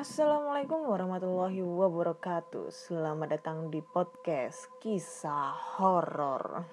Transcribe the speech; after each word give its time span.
Assalamualaikum 0.00 0.88
warahmatullahi 0.88 1.60
wabarakatuh. 1.60 2.72
Selamat 2.72 3.36
datang 3.36 3.68
di 3.68 3.84
podcast 3.84 4.72
kisah 4.80 5.52
horor. 5.76 6.64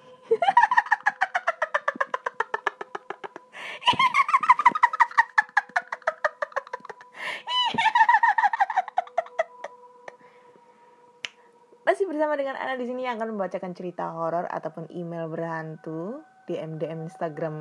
Masih 11.84 12.08
bersama 12.08 12.32
dengan 12.32 12.56
Ana 12.56 12.80
di 12.80 12.88
sini 12.88 13.04
yang 13.04 13.20
akan 13.20 13.36
membacakan 13.36 13.76
cerita 13.76 14.08
horor 14.08 14.48
ataupun 14.48 14.88
email 14.88 15.28
berhantu, 15.28 16.24
DM 16.48 16.80
DM 16.80 17.04
Instagram 17.12 17.56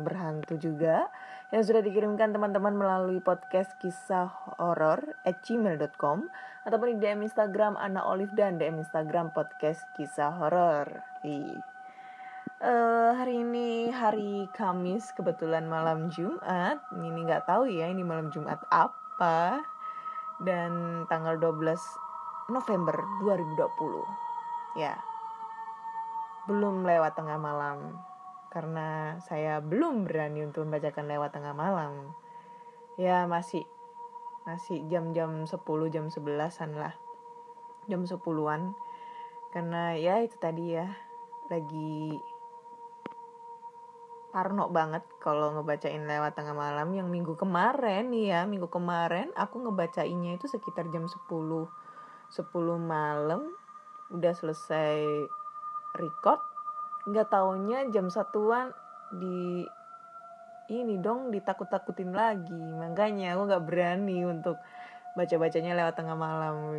berhantu 0.00 0.56
juga 0.56 1.12
yang 1.50 1.66
sudah 1.66 1.82
dikirimkan 1.82 2.30
teman-teman 2.30 2.78
melalui 2.78 3.18
podcast 3.18 3.74
kisah 3.82 4.30
horor 4.62 5.02
at 5.26 5.42
gmail.com 5.42 6.30
ataupun 6.62 6.86
di 6.94 6.96
DM 7.02 7.26
Instagram 7.26 7.74
Ana 7.74 8.06
Olive 8.06 8.30
dan 8.38 8.54
DM 8.54 8.78
Instagram 8.78 9.34
podcast 9.34 9.82
kisah 9.98 10.30
horor. 10.30 11.02
Uh, 12.62 13.10
hari 13.18 13.42
ini 13.42 13.90
hari 13.90 14.46
Kamis 14.54 15.10
kebetulan 15.18 15.66
malam 15.66 16.06
Jumat. 16.14 16.78
Ini 16.94 17.18
nggak 17.26 17.50
tahu 17.50 17.66
ya 17.66 17.90
ini 17.90 18.06
malam 18.06 18.30
Jumat 18.30 18.62
apa. 18.70 19.58
Dan 20.38 21.02
tanggal 21.10 21.34
12 21.34 22.54
November 22.54 22.94
2020. 23.26 24.78
Ya. 24.78 24.94
Belum 26.46 26.86
lewat 26.86 27.18
tengah 27.18 27.42
malam 27.42 28.09
karena 28.50 29.18
saya 29.22 29.62
belum 29.62 30.04
berani 30.04 30.42
untuk 30.42 30.66
membacakan 30.66 31.06
lewat 31.06 31.30
tengah 31.38 31.54
malam. 31.54 32.12
Ya, 32.98 33.24
masih 33.30 33.62
masih 34.44 34.82
jam-jam 34.90 35.46
10, 35.46 35.54
jam 35.94 36.10
11-an 36.10 36.70
lah. 36.74 36.94
Jam 37.86 38.02
10-an. 38.02 38.74
Karena 39.54 39.94
ya 39.94 40.18
itu 40.22 40.34
tadi 40.38 40.74
ya 40.74 40.90
lagi 41.50 42.14
parno 44.30 44.70
banget 44.70 45.02
kalau 45.18 45.50
ngebacain 45.58 46.06
lewat 46.06 46.38
tengah 46.38 46.54
malam 46.54 46.94
yang 46.94 47.10
minggu 47.10 47.34
kemarin 47.34 48.14
nih 48.14 48.30
ya 48.30 48.40
minggu 48.46 48.70
kemarin 48.70 49.34
aku 49.34 49.58
ngebacainnya 49.58 50.38
itu 50.38 50.46
sekitar 50.46 50.86
jam 50.94 51.10
10 51.10 51.26
10 51.26 51.66
malam 52.78 53.50
udah 54.14 54.30
selesai 54.30 55.26
record 55.98 56.38
nggak 57.08 57.28
taunya 57.32 57.88
jam 57.88 58.12
satuan 58.12 58.74
di 59.14 59.64
ini 60.70 61.02
dong 61.02 61.34
ditakut-takutin 61.34 62.14
lagi. 62.14 62.54
Makanya 62.54 63.34
aku 63.34 63.42
nggak 63.50 63.64
berani 63.66 64.22
untuk 64.22 64.62
baca-bacanya 65.18 65.74
lewat 65.74 65.94
tengah 65.98 66.14
malam. 66.14 66.78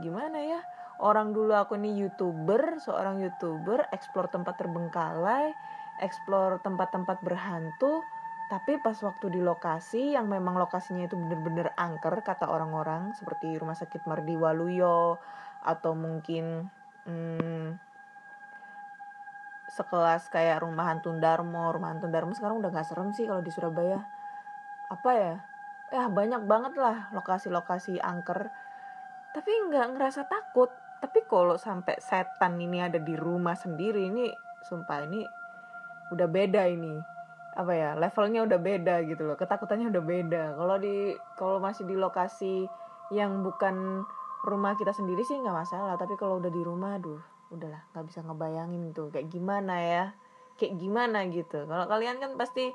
Gimana 0.00 0.38
ya? 0.40 0.60
Orang 1.02 1.36
dulu 1.36 1.52
aku 1.52 1.76
nih 1.76 2.08
youtuber 2.08 2.78
seorang 2.80 3.20
youtuber 3.20 3.84
explore 3.92 4.30
tempat 4.32 4.56
terbengkalai 4.56 5.52
explore 6.00 6.62
tempat-tempat 6.64 7.20
berhantu. 7.20 8.00
Tapi 8.48 8.76
pas 8.84 8.96
waktu 9.00 9.32
di 9.32 9.40
lokasi 9.40 10.12
yang 10.12 10.28
memang 10.28 10.60
lokasinya 10.60 11.08
itu 11.08 11.16
bener-bener 11.16 11.72
angker 11.72 12.20
kata 12.20 12.48
orang-orang 12.52 13.16
seperti 13.16 13.56
rumah 13.56 13.72
sakit 13.72 14.04
Mardi 14.04 14.36
Waluyo 14.36 15.16
atau 15.64 15.96
mungkin 15.96 16.68
hmm, 17.08 17.91
sekelas 19.72 20.28
kayak 20.28 20.60
rumah 20.60 20.92
hantu 20.92 21.16
Darmo 21.16 21.72
rumah 21.72 21.96
hantu 21.96 22.12
Darmo 22.12 22.36
sekarang 22.36 22.60
udah 22.60 22.68
gak 22.68 22.84
serem 22.84 23.16
sih 23.16 23.24
kalau 23.24 23.40
di 23.40 23.48
Surabaya. 23.48 24.04
Apa 24.92 25.10
ya? 25.16 25.34
Ya 25.88 26.04
banyak 26.12 26.44
banget 26.44 26.76
lah 26.76 27.08
lokasi-lokasi 27.16 27.96
angker. 28.00 28.52
Tapi 29.32 29.50
nggak 29.72 29.96
ngerasa 29.96 30.28
takut. 30.28 30.68
Tapi 31.00 31.24
kalau 31.24 31.56
sampai 31.56 31.96
setan 32.04 32.60
ini 32.60 32.84
ada 32.84 33.00
di 33.00 33.16
rumah 33.16 33.56
sendiri 33.56 34.12
ini 34.12 34.28
sumpah 34.68 35.08
ini 35.08 35.24
udah 36.12 36.28
beda 36.28 36.68
ini. 36.68 36.92
Apa 37.56 37.72
ya? 37.72 37.90
Levelnya 37.96 38.44
udah 38.44 38.60
beda 38.60 39.00
gitu 39.08 39.24
loh. 39.24 39.36
Ketakutannya 39.40 39.88
udah 39.88 40.04
beda. 40.04 40.44
Kalau 40.56 40.76
di 40.76 41.16
kalau 41.36 41.56
masih 41.64 41.88
di 41.88 41.96
lokasi 41.96 42.68
yang 43.12 43.40
bukan 43.40 44.04
rumah 44.44 44.76
kita 44.76 44.92
sendiri 44.92 45.24
sih 45.24 45.40
nggak 45.40 45.56
masalah. 45.64 45.96
Tapi 45.96 46.16
kalau 46.20 46.40
udah 46.40 46.52
di 46.52 46.60
rumah 46.60 47.00
aduh 47.00 47.31
udahlah 47.52 47.84
nggak 47.92 48.06
bisa 48.08 48.20
ngebayangin 48.24 48.96
tuh 48.96 49.12
kayak 49.12 49.28
gimana 49.28 49.76
ya? 49.78 50.04
Kayak 50.56 50.80
gimana 50.80 51.18
gitu. 51.28 51.68
Kalau 51.68 51.86
kalian 51.86 52.16
kan 52.18 52.34
pasti 52.40 52.72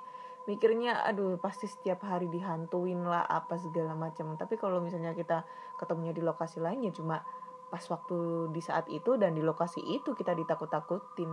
mikirnya 0.47 1.03
aduh 1.03 1.35
pasti 1.41 1.67
setiap 1.67 2.07
hari 2.07 2.31
dihantuin 2.31 3.03
lah 3.03 3.25
apa 3.25 3.57
segala 3.57 3.97
macam. 3.97 4.37
Tapi 4.37 4.55
kalau 4.55 4.79
misalnya 4.79 5.17
kita 5.17 5.43
ketemunya 5.75 6.13
di 6.13 6.23
lokasi 6.23 6.61
lain 6.61 6.85
ya 6.85 6.91
cuma 6.93 7.25
pas 7.67 7.83
waktu 7.91 8.47
di 8.55 8.61
saat 8.63 8.87
itu 8.87 9.19
dan 9.19 9.35
di 9.35 9.43
lokasi 9.43 9.81
itu 9.83 10.13
kita 10.13 10.37
ditakut-takutin. 10.37 11.31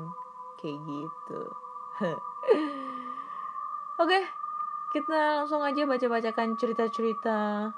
Kayak 0.58 0.78
gitu. 0.88 1.40
Oke, 4.02 4.18
kita 4.90 5.44
langsung 5.44 5.62
aja 5.62 5.86
baca-bacakan 5.86 6.58
cerita-cerita 6.58 7.70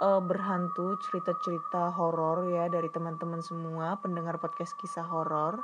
uh, 0.00 0.20
berhantu, 0.24 0.98
cerita-cerita 0.98 1.92
horor 1.94 2.48
ya 2.48 2.66
dari 2.66 2.88
teman-teman 2.90 3.44
semua 3.44 4.00
pendengar 4.00 4.40
podcast 4.40 4.74
kisah 4.80 5.06
horor 5.06 5.62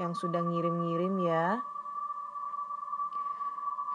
yang 0.00 0.16
sudah 0.16 0.40
ngirim-ngirim 0.42 1.14
ya. 1.22 1.60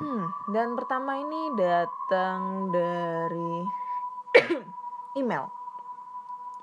Hmm, 0.01 0.33
dan 0.49 0.73
pertama 0.73 1.21
ini 1.21 1.41
datang 1.53 2.73
dari 2.73 3.53
email. 5.21 5.49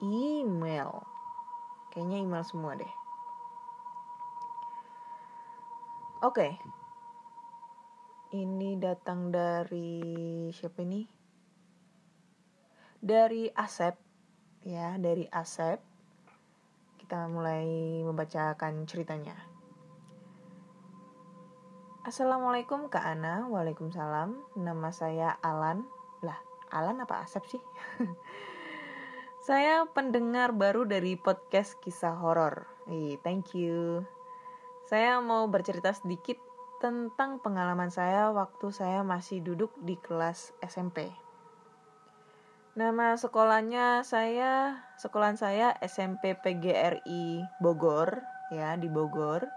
Email. 0.03 0.91
Kayaknya 1.95 2.19
email 2.23 2.45
semua 2.47 2.75
deh. 2.75 2.93
Oke, 6.19 6.35
okay 6.35 6.53
ini 8.37 8.77
datang 8.77 9.33
dari 9.33 10.53
siapa 10.53 10.85
ini? 10.85 11.18
Dari 13.09 13.49
Asep, 13.57 13.97
ya, 14.69 15.01
dari 15.01 15.25
Asep. 15.33 15.81
Kita 17.01 17.25
mulai 17.25 17.65
membacakan 18.05 18.85
ceritanya. 18.85 19.33
Assalamualaikum 22.05 22.93
Kak 22.93 23.01
Ana, 23.01 23.49
Waalaikumsalam. 23.49 24.61
Nama 24.61 24.93
saya 24.93 25.41
Alan. 25.41 25.89
Lah, 26.21 26.37
Alan 26.69 27.01
apa 27.01 27.25
Asep 27.25 27.49
sih? 27.49 27.63
saya 29.49 29.89
pendengar 29.89 30.53
baru 30.53 30.85
dari 30.85 31.17
podcast 31.17 31.81
kisah 31.81 32.13
horor. 32.13 32.69
thank 33.25 33.57
you. 33.57 34.05
Saya 34.85 35.17
mau 35.25 35.49
bercerita 35.49 35.97
sedikit 35.97 36.37
tentang 36.77 37.41
pengalaman 37.41 37.89
saya 37.89 38.29
waktu 38.37 38.69
saya 38.69 39.01
masih 39.01 39.41
duduk 39.41 39.73
di 39.81 39.97
kelas 39.97 40.53
SMP. 40.61 41.28
Nama 42.79 43.19
sekolahnya 43.19 44.07
saya, 44.07 44.79
sekolahan 44.95 45.35
saya 45.35 45.75
SMP 45.83 46.39
PGRI 46.39 47.43
Bogor, 47.59 48.23
ya 48.55 48.79
di 48.79 48.87
Bogor. 48.87 49.51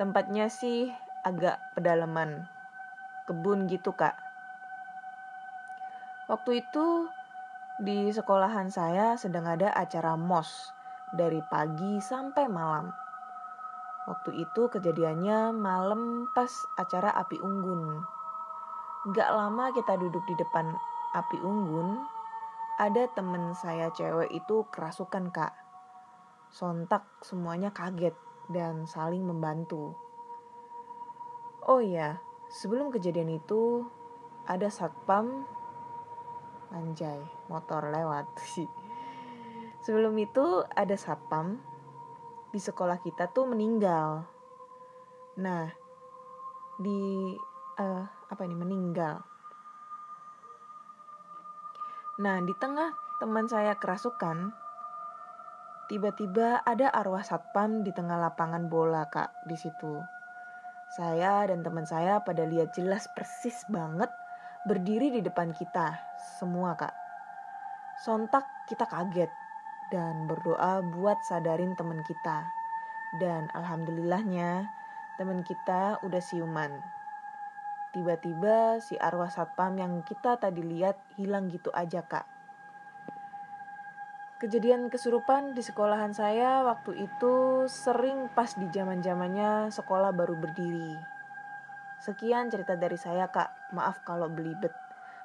Tempatnya 0.00 0.48
sih 0.48 0.88
agak 1.20 1.60
pedalaman, 1.76 2.48
kebun 3.28 3.68
gitu 3.68 3.92
kak. 3.92 4.16
Waktu 6.32 6.64
itu 6.64 7.12
di 7.76 8.08
sekolahan 8.08 8.72
saya 8.72 9.20
sedang 9.20 9.44
ada 9.44 9.76
acara 9.76 10.16
mos 10.16 10.72
dari 11.12 11.44
pagi 11.44 12.00
sampai 12.00 12.48
malam 12.48 12.88
Waktu 14.08 14.32
itu 14.40 14.72
kejadiannya 14.72 15.52
malam 15.52 16.24
pas 16.32 16.48
acara 16.80 17.12
api 17.20 17.36
unggun. 17.36 18.00
Gak 19.12 19.28
lama 19.28 19.68
kita 19.76 20.00
duduk 20.00 20.24
di 20.24 20.34
depan 20.40 20.72
api 21.12 21.36
unggun, 21.44 22.00
ada 22.80 23.12
temen 23.12 23.52
saya 23.52 23.92
cewek 23.92 24.32
itu 24.32 24.64
kerasukan 24.72 25.28
kak. 25.28 25.52
Sontak 26.48 27.04
semuanya 27.20 27.68
kaget 27.76 28.16
dan 28.48 28.88
saling 28.88 29.20
membantu. 29.20 29.92
Oh 31.68 31.84
iya, 31.84 32.24
sebelum 32.48 32.88
kejadian 32.88 33.36
itu 33.36 33.84
ada 34.48 34.72
satpam 34.72 35.44
anjay 36.72 37.20
motor 37.52 37.92
lewat 37.92 38.32
sih. 38.48 38.64
Sebelum 39.84 40.16
itu 40.16 40.64
ada 40.72 40.96
satpam 40.96 41.60
di 42.48 42.56
sekolah 42.56 42.96
kita 43.04 43.28
tuh 43.28 43.44
meninggal. 43.44 44.24
Nah, 45.36 45.68
di 46.80 47.36
uh, 47.76 48.04
apa 48.08 48.42
ini 48.48 48.56
meninggal. 48.56 49.29
Nah, 52.20 52.36
di 52.44 52.52
tengah 52.52 52.92
teman 53.16 53.48
saya 53.48 53.80
kerasukan, 53.80 54.52
tiba-tiba 55.88 56.60
ada 56.68 56.92
arwah 56.92 57.24
satpam 57.24 57.80
di 57.80 57.96
tengah 57.96 58.20
lapangan 58.20 58.68
bola, 58.68 59.08
Kak, 59.08 59.48
di 59.48 59.56
situ. 59.56 60.04
Saya 60.92 61.48
dan 61.48 61.64
teman 61.64 61.88
saya 61.88 62.20
pada 62.20 62.44
lihat 62.44 62.76
jelas 62.76 63.08
persis 63.16 63.64
banget 63.72 64.12
berdiri 64.68 65.08
di 65.16 65.24
depan 65.24 65.56
kita, 65.56 65.96
semua, 66.36 66.76
Kak. 66.76 66.92
Sontak 68.04 68.44
kita 68.68 68.84
kaget 68.84 69.32
dan 69.88 70.28
berdoa 70.28 70.84
buat 70.92 71.24
sadarin 71.24 71.72
teman 71.72 72.04
kita. 72.04 72.44
Dan 73.16 73.48
alhamdulillahnya, 73.56 74.68
teman 75.16 75.40
kita 75.40 75.96
udah 76.04 76.20
siuman. 76.20 76.99
Tiba-tiba 77.90 78.78
si 78.78 78.94
arwah 78.94 79.34
satpam 79.34 79.74
yang 79.74 80.06
kita 80.06 80.38
tadi 80.38 80.62
lihat 80.62 80.94
hilang 81.18 81.50
gitu 81.50 81.74
aja 81.74 82.06
kak. 82.06 82.22
Kejadian 84.40 84.88
kesurupan 84.88 85.52
di 85.52 85.60
sekolahan 85.60 86.16
saya 86.16 86.64
waktu 86.64 86.96
itu 86.96 87.66
sering 87.68 88.30
pas 88.32 88.54
di 88.56 88.70
zaman 88.72 89.02
zamannya 89.04 89.68
sekolah 89.68 90.16
baru 90.16 90.38
berdiri. 90.38 90.96
Sekian 92.00 92.48
cerita 92.48 92.78
dari 92.78 92.96
saya 92.96 93.28
kak, 93.28 93.74
maaf 93.76 94.00
kalau 94.06 94.32
belibet. 94.32 94.72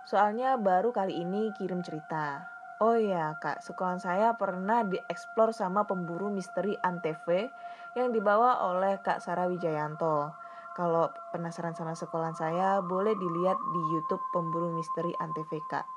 Soalnya 0.04 0.60
baru 0.60 0.92
kali 0.92 1.24
ini 1.24 1.56
kirim 1.56 1.80
cerita. 1.80 2.50
Oh 2.84 3.00
iya 3.00 3.40
kak, 3.40 3.64
sekolah 3.64 4.04
saya 4.04 4.36
pernah 4.36 4.84
dieksplor 4.84 5.56
sama 5.56 5.88
pemburu 5.88 6.28
misteri 6.28 6.76
Antv 6.76 7.24
yang 7.96 8.12
dibawa 8.12 8.68
oleh 8.68 9.00
Kak 9.00 9.24
Sarah 9.24 9.48
Wijayanto. 9.48 10.36
Kalau 10.76 11.08
penasaran 11.32 11.72
sama 11.72 11.96
sekolah 11.96 12.36
saya, 12.36 12.84
boleh 12.84 13.16
dilihat 13.16 13.56
di 13.56 13.82
YouTube 13.96 14.20
Pemburu 14.36 14.76
Misteri 14.76 15.16
Antv 15.16 15.48
Kak. 15.72 15.88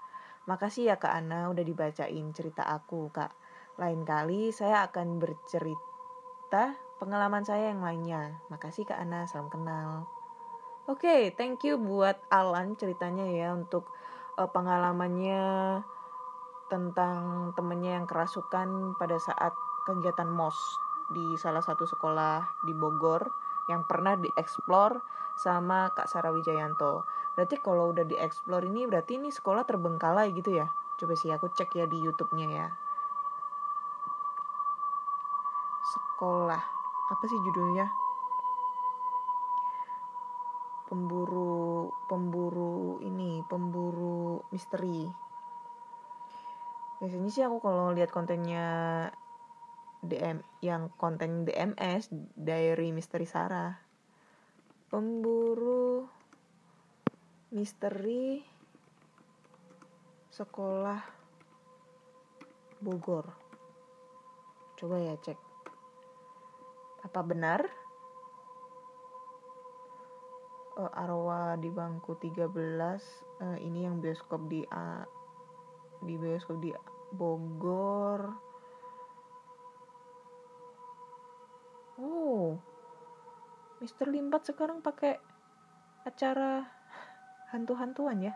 Makasih 0.47 0.95
ya 0.95 0.97
Kak 1.03 1.19
Ana 1.19 1.51
udah 1.51 1.67
dibacain 1.67 2.31
cerita 2.31 2.63
aku 2.63 3.11
Kak. 3.11 3.35
Lain 3.83 4.07
kali 4.07 4.55
saya 4.55 4.87
akan 4.87 5.19
bercerita 5.19 6.79
pengalaman 7.03 7.43
saya 7.43 7.75
yang 7.75 7.83
lainnya. 7.83 8.39
Makasih 8.55 8.87
Kak 8.87 9.03
Ana, 9.03 9.27
salam 9.27 9.51
kenal. 9.51 10.07
Oke, 10.87 11.05
okay, 11.05 11.23
thank 11.35 11.67
you 11.67 11.75
buat 11.75 12.23
Alan 12.31 12.79
ceritanya 12.79 13.27
ya 13.27 13.53
untuk 13.59 13.91
uh, 14.39 14.47
pengalamannya 14.47 15.83
tentang 16.71 17.51
temennya 17.59 17.99
yang 17.99 18.07
kerasukan 18.07 18.95
pada 18.95 19.19
saat 19.19 19.53
kegiatan 19.91 20.31
MOS 20.31 20.57
di 21.11 21.35
salah 21.35 21.67
satu 21.67 21.83
sekolah 21.83 22.63
di 22.63 22.73
Bogor 22.79 23.48
yang 23.69 23.85
pernah 23.85 24.17
dieksplor 24.17 25.05
sama 25.39 25.93
Kak 25.95 26.11
Sarah 26.11 26.35
Wijayanto. 26.35 27.07
Berarti 27.39 27.61
kalau 27.63 27.95
udah 27.95 28.03
dieksplor 28.03 28.67
ini 28.67 28.89
berarti 28.89 29.21
ini 29.21 29.31
sekolah 29.31 29.63
terbengkalai 29.63 30.35
gitu 30.35 30.57
ya. 30.59 30.67
Coba 30.99 31.15
sih 31.15 31.31
aku 31.31 31.47
cek 31.55 31.79
ya 31.79 31.87
di 31.87 32.03
YouTube-nya 32.03 32.49
ya. 32.51 32.67
Sekolah. 35.95 36.63
Apa 37.09 37.25
sih 37.31 37.39
judulnya? 37.47 37.87
Pemburu 40.91 41.93
pemburu 42.11 42.99
ini, 43.05 43.45
pemburu 43.47 44.43
misteri. 44.51 45.07
Biasanya 46.99 47.31
sih 47.31 47.47
aku 47.47 47.63
kalau 47.63 47.95
lihat 47.95 48.11
kontennya 48.11 48.67
DM 49.99 50.39
yang 50.63 50.95
konten 50.95 51.43
DMS 51.43 52.11
Diary 52.39 52.95
Misteri 52.95 53.27
Sarah. 53.27 53.75
Pemburu 54.89 56.07
misteri 57.49 58.39
sekolah 60.29 61.01
Bogor. 62.79 63.27
Coba 64.79 65.03
ya 65.03 65.19
cek. 65.19 65.39
Apa 67.03 67.21
benar? 67.27 67.67
Uh, 70.79 70.87
arwah 70.95 71.59
di 71.59 71.75
bangku 71.75 72.15
13 72.23 72.39
uh, 72.39 72.95
eh, 73.43 73.59
ini 73.67 73.83
yang 73.83 73.99
bioskop 73.99 74.47
di 74.47 74.63
uh, 74.63 75.03
di 76.07 76.15
bioskop 76.15 76.63
di 76.63 76.71
Bogor 77.11 78.48
Mister 83.79 84.11
Limbat 84.11 84.43
sekarang 84.43 84.83
pakai 84.83 85.19
acara 86.03 86.67
hantu-hantuan 87.55 88.19
ya. 88.19 88.35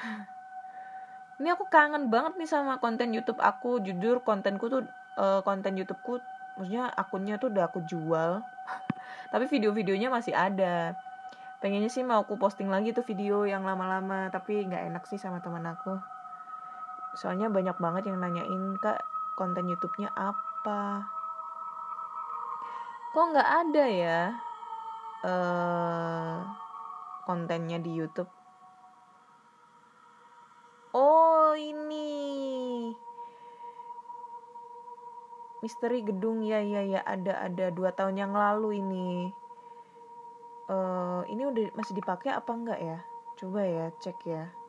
Ini 1.40 1.48
aku 1.56 1.66
kangen 1.66 2.12
banget 2.12 2.38
nih 2.38 2.48
sama 2.48 2.78
konten 2.78 3.10
YouTube 3.10 3.40
aku. 3.40 3.82
Jujur 3.82 4.22
kontenku 4.22 4.70
tuh 4.70 4.86
uh, 5.18 5.40
konten 5.42 5.74
YouTubeku, 5.74 6.22
maksudnya 6.60 6.92
akunnya 6.94 7.40
tuh 7.40 7.50
udah 7.50 7.66
aku 7.66 7.82
jual. 7.88 8.44
tapi 9.32 9.44
video-videonya 9.50 10.12
masih 10.12 10.36
ada. 10.36 10.94
Pengennya 11.58 11.88
sih 11.88 12.04
mau 12.04 12.22
aku 12.22 12.36
posting 12.36 12.68
lagi 12.68 12.92
tuh 12.92 13.02
video 13.02 13.48
yang 13.48 13.64
lama-lama, 13.64 14.28
tapi 14.28 14.62
nggak 14.68 14.94
enak 14.94 15.04
sih 15.08 15.18
sama 15.18 15.40
teman 15.40 15.64
aku. 15.64 15.96
Soalnya 17.18 17.48
banyak 17.48 17.80
banget 17.80 18.12
yang 18.12 18.20
nanyain 18.20 18.76
kak 18.78 19.00
konten 19.34 19.66
YouTube-nya 19.66 20.14
apa 20.14 21.08
kok 23.14 23.30
nggak 23.30 23.50
ada 23.62 23.84
ya 23.86 24.20
uh, 25.22 26.42
kontennya 27.30 27.78
di 27.78 27.94
YouTube? 27.94 28.26
Oh 30.90 31.54
ini. 31.54 32.90
Misteri 35.62 36.02
gedung. 36.02 36.42
Ya 36.42 36.58
ya 36.58 36.82
ya. 36.82 37.00
Ada 37.06 37.50
ada. 37.50 37.66
Dua 37.70 37.94
tahun 37.94 38.18
yang 38.18 38.34
lalu 38.34 38.82
ini. 38.82 39.30
Uh, 40.66 41.22
ini 41.30 41.46
udah 41.46 41.70
masih 41.78 41.94
dipakai 41.94 42.34
apa 42.34 42.50
enggak 42.50 42.80
ya? 42.82 42.98
Coba 43.38 43.62
ya 43.62 43.90
cek 43.98 44.18
ya 44.26 44.63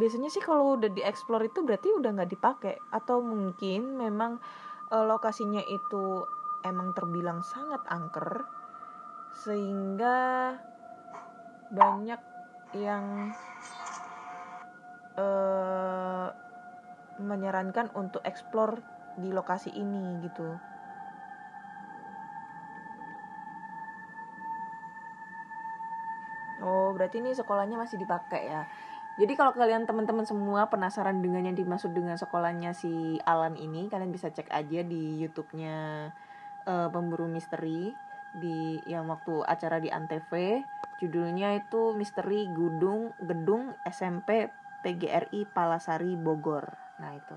biasanya 0.00 0.32
sih 0.32 0.40
kalau 0.40 0.80
udah 0.80 0.88
dieksplor 0.88 1.44
itu 1.44 1.60
berarti 1.60 1.92
udah 1.92 2.10
nggak 2.16 2.32
dipakai 2.32 2.80
atau 2.88 3.20
mungkin 3.20 4.00
memang 4.00 4.40
e, 4.88 4.96
lokasinya 5.04 5.60
itu 5.68 6.24
emang 6.64 6.96
terbilang 6.96 7.44
sangat 7.44 7.84
angker 7.84 8.48
sehingga 9.36 10.56
banyak 11.68 12.20
yang 12.80 13.36
e, 15.20 15.26
menyarankan 17.20 17.92
untuk 17.92 18.24
eksplor 18.24 18.80
di 19.20 19.28
lokasi 19.28 19.68
ini 19.76 20.24
gitu. 20.24 20.56
Oh, 26.60 26.92
berarti 26.92 27.24
ini 27.24 27.32
sekolahnya 27.32 27.76
masih 27.80 27.96
dipakai 27.96 28.48
ya. 28.48 28.64
Jadi 29.18 29.32
kalau 29.34 29.52
kalian 29.52 29.84
teman-teman 29.84 30.22
semua 30.22 30.70
penasaran 30.70 31.18
dengan 31.18 31.44
yang 31.44 31.58
dimaksud 31.58 31.90
dengan 31.90 32.14
sekolahnya 32.14 32.72
si 32.72 33.18
Alan 33.26 33.58
ini, 33.58 33.90
kalian 33.90 34.14
bisa 34.14 34.30
cek 34.30 34.48
aja 34.48 34.80
di 34.86 35.18
YouTube-nya 35.20 36.08
uh, 36.64 36.88
Pemburu 36.88 37.26
Misteri 37.26 37.90
di 38.30 38.78
yang 38.86 39.10
waktu 39.10 39.42
acara 39.42 39.82
di 39.82 39.90
Antv. 39.90 40.62
Judulnya 41.02 41.56
itu 41.58 41.96
Misteri 41.96 42.46
Gudung 42.52 43.16
Gedung 43.18 43.74
SMP 43.88 44.52
PGRI 44.84 45.48
Palasari 45.50 46.14
Bogor. 46.14 46.70
Nah 47.00 47.16
itu, 47.16 47.36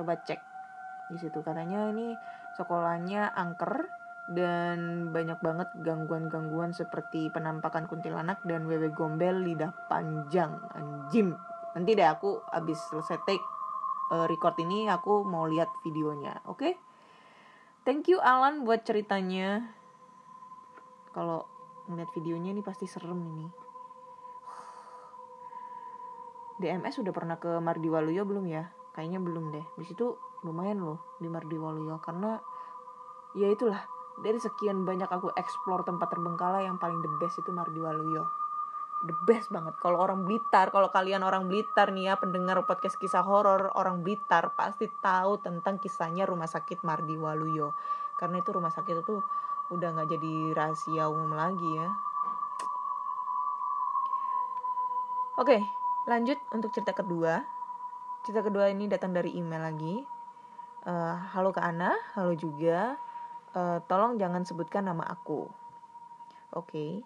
coba 0.00 0.20
cek 0.22 0.40
di 1.06 1.16
situ 1.22 1.38
katanya 1.42 1.94
ini 1.94 2.18
sekolahnya 2.58 3.30
angker 3.36 3.86
dan 4.34 5.10
banyak 5.14 5.38
banget 5.38 5.70
gangguan-gangguan 5.86 6.74
seperti 6.74 7.30
penampakan 7.30 7.86
kuntilanak 7.86 8.42
dan 8.42 8.66
wewe 8.66 8.90
gombel 8.90 9.46
lidah 9.46 9.70
panjang. 9.86 10.58
Anjim. 10.74 11.38
Nanti 11.78 11.94
deh 11.94 12.08
aku 12.08 12.42
abis 12.50 12.90
selesai 12.90 13.22
take 13.22 13.44
uh, 14.10 14.26
record 14.26 14.58
ini 14.58 14.90
aku 14.90 15.22
mau 15.22 15.46
lihat 15.46 15.70
videonya 15.86 16.42
oke? 16.50 16.58
Okay? 16.58 16.74
thank 17.86 18.10
you 18.10 18.18
Alan 18.18 18.66
buat 18.66 18.82
ceritanya. 18.82 19.70
Kalau 21.14 21.46
ngeliat 21.86 22.10
videonya 22.18 22.50
ini 22.50 22.66
pasti 22.66 22.90
serem 22.90 23.22
ini. 23.22 23.46
DMS 26.60 26.98
udah 26.98 27.14
pernah 27.14 27.38
ke 27.38 27.62
Mardi 27.62 27.86
Waluyo 27.86 28.26
belum 28.26 28.50
ya? 28.50 28.74
Kayaknya 28.90 29.22
belum 29.22 29.54
deh. 29.54 29.66
Di 29.78 29.86
situ 29.86 30.18
lumayan 30.42 30.82
loh 30.82 31.14
di 31.22 31.30
Mardi 31.30 31.54
Waluyo 31.54 32.02
karena 32.02 32.42
ya 33.38 33.52
itulah 33.52 33.95
dari 34.20 34.40
sekian 34.40 34.84
banyak 34.86 35.08
aku 35.08 35.32
explore 35.36 35.84
tempat 35.84 36.08
terbengkalai 36.12 36.64
yang 36.64 36.80
paling 36.80 37.00
the 37.04 37.10
best 37.20 37.40
itu 37.40 37.52
Mardi 37.52 37.80
Waluyo 37.80 38.46
the 39.04 39.14
best 39.28 39.52
banget. 39.52 39.76
Kalau 39.82 40.00
orang 40.00 40.24
Blitar 40.24 40.72
kalau 40.72 40.88
kalian 40.88 41.20
orang 41.20 41.50
Blitar 41.50 41.92
nih 41.92 42.12
ya 42.12 42.14
pendengar 42.16 42.56
podcast 42.64 42.96
kisah 42.96 43.20
horor 43.20 43.74
orang 43.76 44.00
Blitar 44.00 44.56
pasti 44.56 44.88
tahu 44.88 45.36
tentang 45.42 45.76
kisahnya 45.76 46.24
rumah 46.24 46.48
sakit 46.48 46.80
Mardi 46.86 47.18
Waluyo 47.20 47.76
karena 48.16 48.40
itu 48.40 48.50
rumah 48.56 48.72
sakit 48.72 49.04
itu 49.04 49.20
udah 49.68 49.88
nggak 49.92 50.08
jadi 50.16 50.34
rahasia 50.56 51.04
umum 51.10 51.36
lagi 51.36 51.70
ya. 51.76 51.88
Oke 55.36 55.60
lanjut 56.08 56.40
untuk 56.54 56.72
cerita 56.72 56.96
kedua. 56.96 57.44
Cerita 58.24 58.42
kedua 58.42 58.72
ini 58.72 58.88
datang 58.88 59.12
dari 59.12 59.36
email 59.36 59.62
lagi. 59.62 59.96
Uh, 60.86 61.18
halo 61.34 61.50
ke 61.50 61.58
Ana 61.58 61.98
halo 62.14 62.30
juga 62.38 62.94
uh, 63.56 63.80
tolong 63.88 64.20
jangan 64.20 64.44
sebutkan 64.44 64.84
nama 64.84 65.02
aku 65.08 65.48
oke 66.52 66.68
okay. 66.68 67.00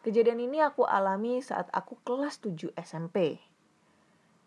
Kejadian 0.00 0.40
ini 0.40 0.64
aku 0.64 0.88
alami 0.88 1.44
saat 1.44 1.68
aku 1.76 2.00
kelas 2.00 2.40
7 2.40 2.72
SMP. 2.72 3.36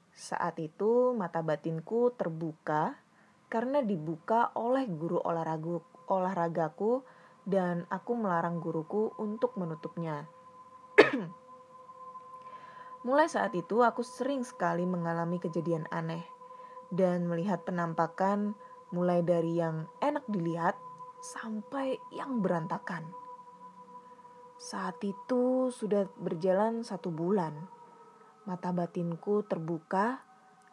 Saat 0.10 0.58
itu 0.58 1.14
mata 1.14 1.46
batinku 1.46 2.10
terbuka 2.18 2.98
karena 3.54 3.86
dibuka 3.86 4.50
oleh 4.58 4.90
guru 4.90 5.22
olahraga 5.22 5.78
olahragaku 6.10 7.06
dan 7.46 7.86
aku 7.94 8.18
melarang 8.18 8.58
guruku 8.58 9.14
untuk 9.22 9.54
menutupnya. 9.62 10.26
Mulai 13.06 13.30
saat 13.30 13.54
itu 13.54 13.86
aku 13.86 14.02
sering 14.02 14.42
sekali 14.42 14.90
mengalami 14.90 15.38
kejadian 15.38 15.86
aneh 15.94 16.26
dan 16.90 17.30
melihat 17.30 17.62
penampakan 17.62 18.58
mulai 18.90 19.22
dari 19.22 19.62
yang 19.62 19.86
enak 20.02 20.26
dilihat 20.26 20.74
sampai 21.24 21.96
yang 22.12 22.44
berantakan. 22.44 23.08
Saat 24.60 25.00
itu 25.08 25.72
sudah 25.72 26.04
berjalan 26.20 26.84
satu 26.84 27.16
bulan. 27.16 27.56
Mata 28.44 28.76
batinku 28.76 29.48
terbuka 29.48 30.20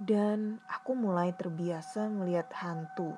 dan 0.02 0.58
aku 0.66 0.98
mulai 0.98 1.30
terbiasa 1.38 2.10
melihat 2.10 2.50
hantu. 2.58 3.14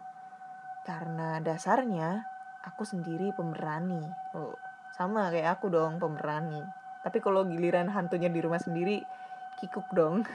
Karena 0.84 1.40
dasarnya 1.40 2.20
aku 2.68 2.84
sendiri 2.84 3.32
pemberani. 3.32 4.04
Oh, 4.36 4.52
sama 4.92 5.32
kayak 5.32 5.56
aku 5.56 5.72
dong 5.72 5.96
pemberani. 5.96 6.60
Tapi 7.00 7.16
kalau 7.24 7.48
giliran 7.48 7.88
hantunya 7.88 8.28
di 8.28 8.44
rumah 8.44 8.60
sendiri, 8.60 9.00
kikuk 9.56 9.88
dong. 9.96 10.20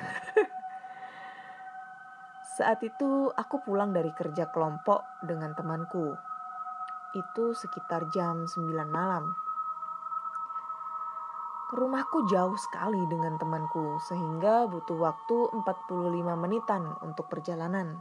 Saat 2.58 2.82
itu 2.82 3.30
aku 3.38 3.62
pulang 3.62 3.94
dari 3.94 4.10
kerja 4.18 4.50
kelompok 4.50 5.22
dengan 5.22 5.54
temanku. 5.54 6.37
Itu 7.16 7.56
sekitar 7.56 8.12
jam 8.12 8.44
9 8.44 8.68
malam. 8.92 9.32
Rumahku 11.68 12.28
jauh 12.32 12.56
sekali 12.56 13.04
dengan 13.12 13.36
temanku 13.36 14.00
sehingga 14.00 14.68
butuh 14.72 14.96
waktu 15.00 15.52
45 15.64 16.36
menitan 16.40 16.96
untuk 17.04 17.28
perjalanan. 17.28 18.00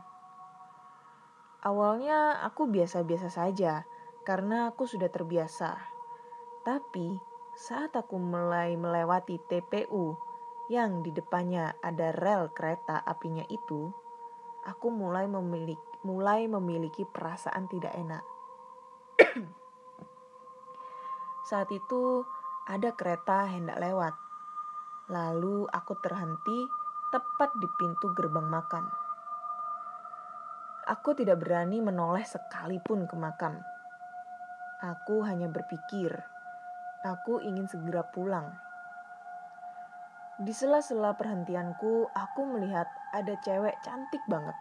Awalnya 1.66 2.46
aku 2.46 2.70
biasa-biasa 2.70 3.26
saja 3.26 3.82
karena 4.22 4.70
aku 4.70 4.86
sudah 4.86 5.10
terbiasa. 5.10 5.74
Tapi 6.62 7.18
saat 7.58 7.94
aku 7.98 8.22
mulai 8.22 8.78
melewati 8.78 9.38
TPU 9.50 10.14
yang 10.70 11.02
di 11.02 11.14
depannya 11.14 11.74
ada 11.82 12.14
rel 12.14 12.50
kereta 12.54 13.02
apinya 13.02 13.42
itu, 13.50 13.90
aku 14.66 14.90
mulai 14.90 15.30
memiliki 15.30 15.82
mulai 16.06 16.46
memiliki 16.46 17.02
perasaan 17.02 17.66
tidak 17.66 17.94
enak. 17.98 18.35
Saat 21.46 21.70
itu 21.70 22.26
ada 22.66 22.90
kereta 22.98 23.46
hendak 23.46 23.78
lewat. 23.78 24.18
Lalu 25.06 25.70
aku 25.70 25.94
terhenti 26.02 26.66
tepat 27.14 27.54
di 27.54 27.70
pintu 27.78 28.10
gerbang 28.18 28.50
makam. 28.50 28.90
Aku 30.90 31.14
tidak 31.14 31.46
berani 31.46 31.78
menoleh 31.78 32.26
sekalipun 32.26 33.06
ke 33.06 33.14
makam. 33.14 33.62
Aku 34.82 35.22
hanya 35.22 35.46
berpikir, 35.46 36.10
aku 37.06 37.38
ingin 37.38 37.70
segera 37.70 38.02
pulang. 38.10 38.50
Di 40.42 40.50
sela-sela 40.50 41.14
perhentianku, 41.14 42.10
aku 42.10 42.42
melihat 42.58 42.90
ada 43.14 43.38
cewek 43.46 43.78
cantik 43.86 44.20
banget, 44.26 44.58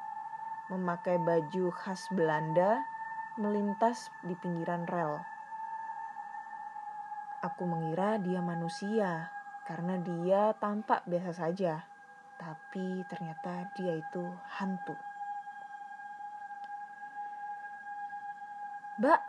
memakai 0.69 1.17
baju 1.17 1.73
khas 1.73 2.05
Belanda, 2.13 2.79
melintas 3.41 4.13
di 4.21 4.37
pinggiran 4.37 4.85
rel. 4.85 5.34
Aku 7.45 7.69
mengira 7.69 8.17
dia 8.17 8.41
manusia 8.41 9.29
karena 9.69 10.01
dia 10.01 10.57
tampak 10.57 11.05
biasa 11.05 11.45
saja, 11.45 11.85
tapi 12.41 13.05
ternyata 13.05 13.69
dia 13.77 13.93
itu 13.93 14.33
hantu. 14.57 14.97
Mbak, 18.97 19.21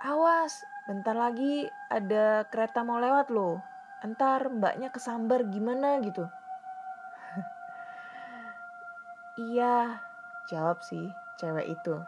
awas, 0.00 0.64
bentar 0.88 1.12
lagi 1.12 1.68
ada 1.92 2.48
kereta 2.48 2.88
mau 2.88 2.96
lewat 2.96 3.28
loh. 3.28 3.60
Entar 4.00 4.48
mbaknya 4.48 4.88
kesambar 4.88 5.44
gimana 5.52 6.00
gitu. 6.00 6.24
iya, 9.52 10.00
jawab 10.48 10.80
sih 10.80 11.12
cewek 11.36 11.68
itu. 11.68 12.00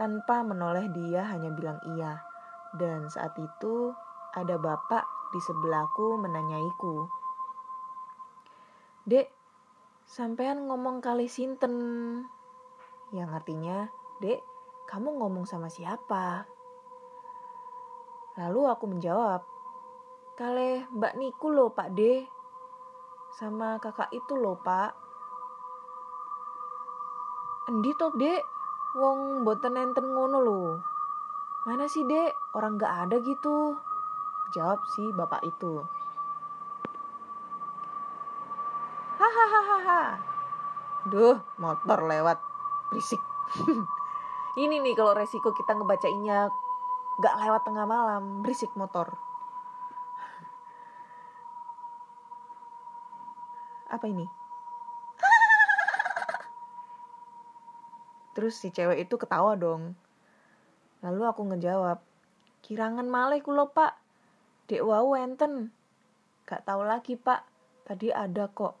Tanpa 0.00 0.40
menoleh 0.40 0.88
dia 0.88 1.28
hanya 1.28 1.52
bilang 1.52 1.76
iya. 1.84 2.24
Dan 2.72 3.12
saat 3.12 3.36
itu 3.36 3.92
ada 4.34 4.58
bapak 4.58 5.06
di 5.30 5.38
sebelahku 5.38 6.18
menanyaiku. 6.18 7.06
Dek, 9.06 9.30
sampean 10.02 10.66
ngomong 10.66 10.98
kali 10.98 11.30
sinten? 11.30 11.74
Yang 13.14 13.30
artinya, 13.30 13.78
Dek, 14.18 14.42
kamu 14.90 15.22
ngomong 15.22 15.46
sama 15.46 15.70
siapa? 15.70 16.50
Lalu 18.34 18.60
aku 18.66 18.84
menjawab, 18.90 19.46
Kale 20.34 20.90
Mbak 20.90 21.14
Niku 21.14 21.46
loh 21.54 21.70
Pak 21.70 21.94
De. 21.94 22.26
Sama 23.38 23.78
kakak 23.78 24.10
itu 24.10 24.34
loh 24.34 24.58
Pak. 24.58 24.90
Endi 27.70 27.94
Dek? 27.94 28.42
Wong 28.98 29.46
boten 29.46 29.78
enten 29.78 30.10
ngono 30.10 30.38
loh. 30.42 30.82
Mana 31.70 31.86
sih 31.86 32.02
Dek? 32.02 32.34
Orang 32.50 32.82
gak 32.82 33.06
ada 33.06 33.22
gitu. 33.22 33.78
Jawab 34.54 34.78
si 34.94 35.02
bapak 35.18 35.42
itu. 35.42 35.82
Hahaha. 39.18 40.14
Duh, 41.10 41.42
motor 41.58 42.06
lewat. 42.06 42.38
Berisik. 42.94 43.18
Ini 44.62 44.78
nih 44.78 44.94
kalau 44.94 45.18
resiko 45.18 45.50
kita 45.50 45.74
ngebacainnya 45.74 46.54
gak 47.18 47.38
lewat 47.42 47.66
tengah 47.66 47.82
malam. 47.82 48.46
Berisik 48.46 48.70
motor. 48.78 49.18
Apa 53.90 54.06
ini? 54.06 54.30
Terus 58.38 58.54
si 58.54 58.70
cewek 58.70 59.10
itu 59.10 59.18
ketawa 59.18 59.58
dong. 59.58 59.98
Lalu 61.02 61.26
aku 61.26 61.42
ngejawab, 61.50 61.98
kirangan 62.62 63.10
malih 63.10 63.42
kulo 63.42 63.74
pak. 63.74 64.03
Dek 64.64 64.80
wau 64.80 65.12
enten. 65.12 65.72
Gak 66.48 66.64
tahu 66.64 66.84
lagi 66.88 67.20
pak, 67.20 67.44
tadi 67.84 68.08
ada 68.08 68.48
kok. 68.48 68.80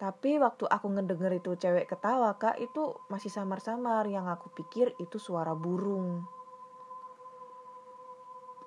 Tapi 0.00 0.40
waktu 0.40 0.64
aku 0.64 0.86
ngedenger 0.96 1.44
itu 1.44 1.60
cewek 1.60 1.84
ketawa 1.90 2.32
kak, 2.40 2.56
itu 2.56 2.96
masih 3.12 3.28
samar-samar. 3.28 4.08
Yang 4.08 4.32
aku 4.32 4.46
pikir 4.56 4.96
itu 4.96 5.20
suara 5.20 5.52
burung. 5.52 6.24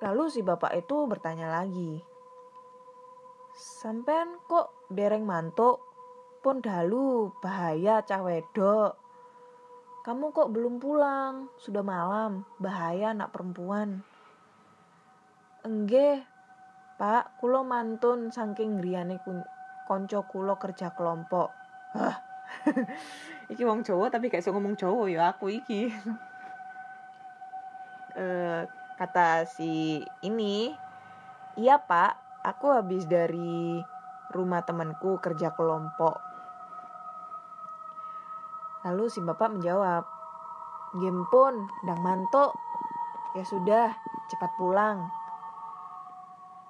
Lalu 0.04 0.30
si 0.30 0.46
bapak 0.46 0.78
itu 0.78 1.10
bertanya 1.10 1.50
lagi. 1.50 2.04
Sampen 3.56 4.38
kok 4.46 4.92
dereng 4.94 5.26
mantuk? 5.26 5.82
Pun 6.44 6.60
dalu, 6.60 7.32
bahaya 7.40 8.04
cah 8.04 8.20
wedok. 8.20 9.00
Kamu 10.04 10.36
kok 10.36 10.52
belum 10.52 10.84
pulang? 10.84 11.48
Sudah 11.56 11.82
malam, 11.82 12.44
bahaya 12.60 13.16
anak 13.16 13.32
perempuan. 13.32 14.04
Enggih, 15.64 16.20
Pak, 17.00 17.40
kulo 17.40 17.64
mantun 17.64 18.36
saking 18.36 18.84
griyane 18.84 19.16
konco 19.88 20.20
kulo 20.28 20.60
kerja 20.60 20.92
kelompok. 20.92 21.56
Hah. 21.96 22.20
iki 23.52 23.64
wong 23.64 23.80
Jawa 23.80 24.12
tapi 24.12 24.28
gak 24.28 24.44
iso 24.44 24.52
ngomong 24.52 24.76
Jawa 24.76 25.08
ya 25.08 25.32
aku 25.32 25.48
iki. 25.48 25.88
uh, 28.20 28.68
kata 29.00 29.48
si 29.48 30.04
ini, 30.20 30.76
"Iya, 31.56 31.80
Pak, 31.80 32.44
aku 32.44 32.76
habis 32.76 33.08
dari 33.08 33.80
rumah 34.36 34.68
temanku 34.68 35.16
kerja 35.24 35.56
kelompok." 35.56 36.20
Lalu 38.84 39.08
si 39.08 39.24
bapak 39.24 39.48
menjawab, 39.48 40.04
"Game 41.00 41.24
pun, 41.32 41.72
dang 41.88 42.04
mantuk. 42.04 42.52
Ya 43.32 43.48
sudah, 43.48 43.96
cepat 44.28 44.52
pulang." 44.60 45.23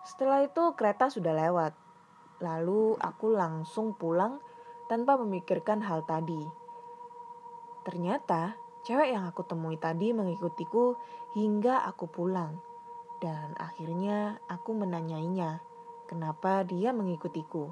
Setelah 0.03 0.43
itu 0.43 0.75
kereta 0.75 1.07
sudah 1.07 1.31
lewat. 1.31 1.73
Lalu 2.43 2.99
aku 2.99 3.31
langsung 3.31 3.95
pulang 3.95 4.43
tanpa 4.91 5.15
memikirkan 5.15 5.79
hal 5.79 6.03
tadi. 6.03 6.43
Ternyata 7.87 8.59
cewek 8.83 9.15
yang 9.15 9.23
aku 9.27 9.47
temui 9.47 9.79
tadi 9.79 10.11
mengikutiku 10.11 10.99
hingga 11.39 11.87
aku 11.87 12.11
pulang. 12.11 12.59
Dan 13.23 13.55
akhirnya 13.55 14.43
aku 14.51 14.75
menanyainya 14.75 15.63
kenapa 16.11 16.67
dia 16.67 16.91
mengikutiku 16.91 17.71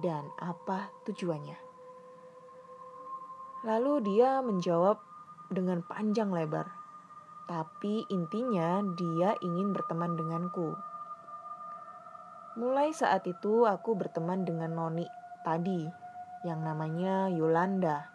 dan 0.00 0.24
apa 0.40 0.88
tujuannya. 1.04 1.60
Lalu 3.68 3.94
dia 4.08 4.40
menjawab 4.40 5.02
dengan 5.52 5.84
panjang 5.84 6.32
lebar. 6.32 6.72
Tapi 7.44 8.08
intinya 8.08 8.80
dia 8.96 9.36
ingin 9.44 9.76
berteman 9.76 10.16
denganku. 10.16 10.76
Mulai 12.58 12.90
saat 12.90 13.22
itu 13.30 13.70
aku 13.70 13.94
berteman 13.94 14.42
dengan 14.42 14.74
Noni 14.74 15.06
tadi 15.46 15.86
yang 16.42 16.66
namanya 16.66 17.30
Yolanda. 17.30 18.10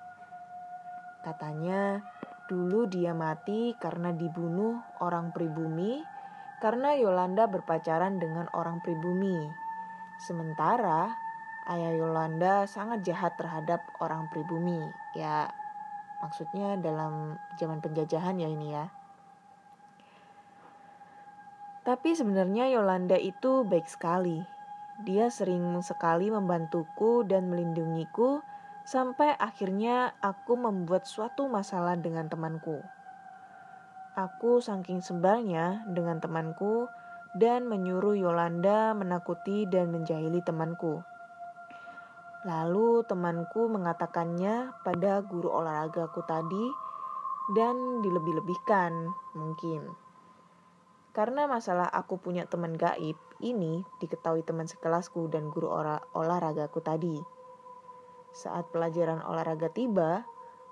Katanya 1.23 2.03
dulu 2.51 2.83
dia 2.91 3.15
mati 3.15 3.71
karena 3.79 4.11
dibunuh 4.11 4.83
orang 4.99 5.31
pribumi 5.31 6.03
karena 6.59 6.91
Yolanda 6.99 7.47
berpacaran 7.47 8.19
dengan 8.19 8.51
orang 8.51 8.83
pribumi. 8.83 9.47
Sementara 10.19 11.15
ayah 11.71 11.95
Yolanda 11.95 12.67
sangat 12.67 12.99
jahat 13.07 13.39
terhadap 13.39 13.79
orang 14.03 14.27
pribumi. 14.27 14.91
Ya 15.15 15.55
maksudnya 16.19 16.75
dalam 16.83 17.39
zaman 17.55 17.79
penjajahan 17.79 18.35
ya 18.43 18.51
ini 18.51 18.75
ya. 18.75 18.91
Tapi 21.83 22.15
sebenarnya 22.15 22.71
Yolanda 22.71 23.19
itu 23.19 23.67
baik 23.67 23.91
sekali. 23.91 24.39
Dia 25.03 25.27
sering 25.27 25.83
sekali 25.83 26.31
membantuku 26.31 27.27
dan 27.27 27.51
melindungiku 27.51 28.39
sampai 28.87 29.35
akhirnya 29.35 30.15
aku 30.23 30.55
membuat 30.55 31.03
suatu 31.03 31.51
masalah 31.51 31.99
dengan 31.99 32.31
temanku. 32.31 32.79
Aku 34.15 34.63
saking 34.63 35.03
sebalnya 35.03 35.83
dengan 35.91 36.23
temanku 36.23 36.87
dan 37.35 37.67
menyuruh 37.67 38.15
Yolanda 38.15 38.95
menakuti 38.95 39.65
dan 39.67 39.89
menjahili 39.89 40.39
temanku. 40.39 41.01
Lalu 42.47 43.01
temanku 43.07 43.71
mengatakannya 43.71 44.71
pada 44.87 45.19
guru 45.23 45.49
olahragaku 45.49 46.21
tadi 46.27 46.65
dan 47.57 48.05
dilebih-lebihkan 48.05 49.11
mungkin. 49.33 50.02
Karena 51.13 51.45
masalah 51.45 51.93
aku 51.93 52.17
punya 52.17 52.49
teman 52.49 52.73
gaib 52.73 53.13
ini 53.37 53.85
diketahui 54.01 54.41
teman 54.41 54.65
sekelasku 54.65 55.29
dan 55.29 55.53
guru 55.53 55.69
olah 55.69 56.01
olahragaku 56.17 56.81
tadi. 56.81 57.21
Saat 58.33 58.73
pelajaran 58.73 59.21
olahraga 59.21 59.69
tiba, 59.69 60.25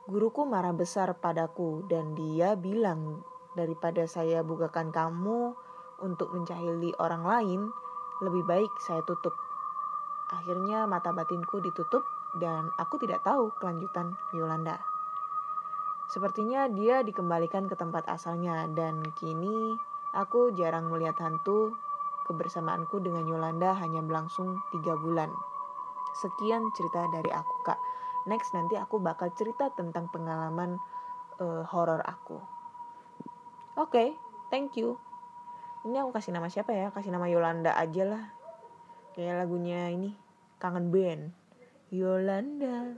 guruku 0.10 0.42
marah 0.50 0.74
besar 0.74 1.14
padaku 1.22 1.86
dan 1.86 2.18
dia 2.18 2.58
bilang 2.58 3.22
daripada 3.54 4.10
saya 4.10 4.42
bukakan 4.42 4.90
kamu 4.90 5.54
untuk 6.02 6.34
mencahili 6.34 6.90
orang 6.98 7.22
lain, 7.22 7.62
lebih 8.26 8.42
baik 8.50 8.72
saya 8.82 9.06
tutup. 9.06 9.38
Akhirnya 10.34 10.90
mata 10.90 11.14
batinku 11.14 11.62
ditutup 11.62 12.02
dan 12.42 12.74
aku 12.82 12.98
tidak 12.98 13.22
tahu 13.22 13.54
kelanjutan 13.62 14.18
Yolanda. 14.34 14.82
Sepertinya 16.10 16.66
dia 16.66 17.06
dikembalikan 17.06 17.70
ke 17.70 17.76
tempat 17.78 18.10
asalnya 18.10 18.66
dan 18.74 19.06
kini 19.16 19.91
Aku 20.12 20.52
jarang 20.60 20.92
melihat 20.92 21.16
hantu. 21.24 21.72
Kebersamaanku 22.28 23.00
dengan 23.00 23.28
Yolanda 23.28 23.76
hanya 23.80 24.04
berlangsung 24.04 24.60
tiga 24.76 24.96
bulan. 25.00 25.32
Sekian 26.20 26.64
cerita 26.76 27.08
dari 27.12 27.32
aku, 27.32 27.56
Kak. 27.64 27.80
Next 28.28 28.52
nanti 28.52 28.76
aku 28.76 29.00
bakal 29.00 29.32
cerita 29.34 29.72
tentang 29.72 30.12
pengalaman 30.12 30.78
uh, 31.40 31.64
horor 31.72 32.04
aku. 32.04 32.38
Oke, 33.80 33.88
okay, 33.88 34.08
thank 34.52 34.76
you. 34.76 35.00
Ini 35.88 36.04
aku 36.04 36.14
kasih 36.14 36.36
nama 36.36 36.52
siapa 36.52 36.76
ya? 36.76 36.92
Kasih 36.94 37.10
nama 37.10 37.26
Yolanda 37.32 37.74
aja 37.74 38.04
lah. 38.06 38.24
Kayak 39.18 39.48
lagunya 39.48 39.90
ini, 39.90 40.14
Kangen 40.62 40.94
Band. 40.94 41.34
Yolanda. 41.90 42.96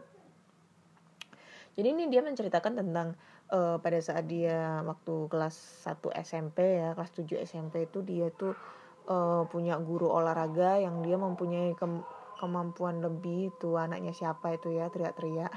Jadi 1.73 1.87
ini 1.89 2.05
dia 2.09 2.21
menceritakan 2.21 2.85
tentang 2.85 3.17
uh, 3.53 3.77
pada 3.77 3.99
saat 4.01 4.25
dia 4.25 4.81
waktu 4.81 5.29
kelas 5.29 5.85
1 5.85 6.01
SMP 6.25 6.81
ya, 6.81 6.97
kelas 6.97 7.13
7 7.13 7.45
SMP 7.45 7.85
itu 7.85 8.01
dia 8.01 8.33
tuh 8.33 8.57
uh, 9.07 9.45
punya 9.47 9.77
guru 9.77 10.09
olahraga 10.09 10.81
yang 10.81 11.05
dia 11.05 11.15
mempunyai 11.15 11.77
ke 11.77 11.85
kemampuan 12.41 12.99
lebih 12.99 13.55
itu 13.55 13.79
anaknya 13.79 14.11
siapa 14.11 14.57
itu 14.57 14.73
ya 14.73 14.89
teriak-teriak. 14.89 15.53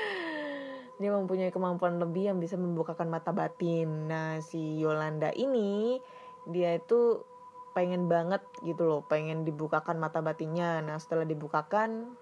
dia 1.00 1.10
mempunyai 1.14 1.54
kemampuan 1.54 2.02
lebih 2.02 2.34
yang 2.34 2.38
bisa 2.42 2.58
membukakan 2.58 3.06
mata 3.06 3.30
batin. 3.30 4.10
Nah, 4.10 4.42
si 4.42 4.80
Yolanda 4.82 5.30
ini 5.30 6.02
dia 6.50 6.74
itu 6.74 7.22
pengen 7.70 8.10
banget 8.10 8.42
gitu 8.66 8.90
loh, 8.90 9.00
pengen 9.06 9.46
dibukakan 9.46 10.02
mata 10.02 10.18
batinnya. 10.18 10.82
Nah, 10.82 10.98
setelah 10.98 11.22
dibukakan 11.22 12.18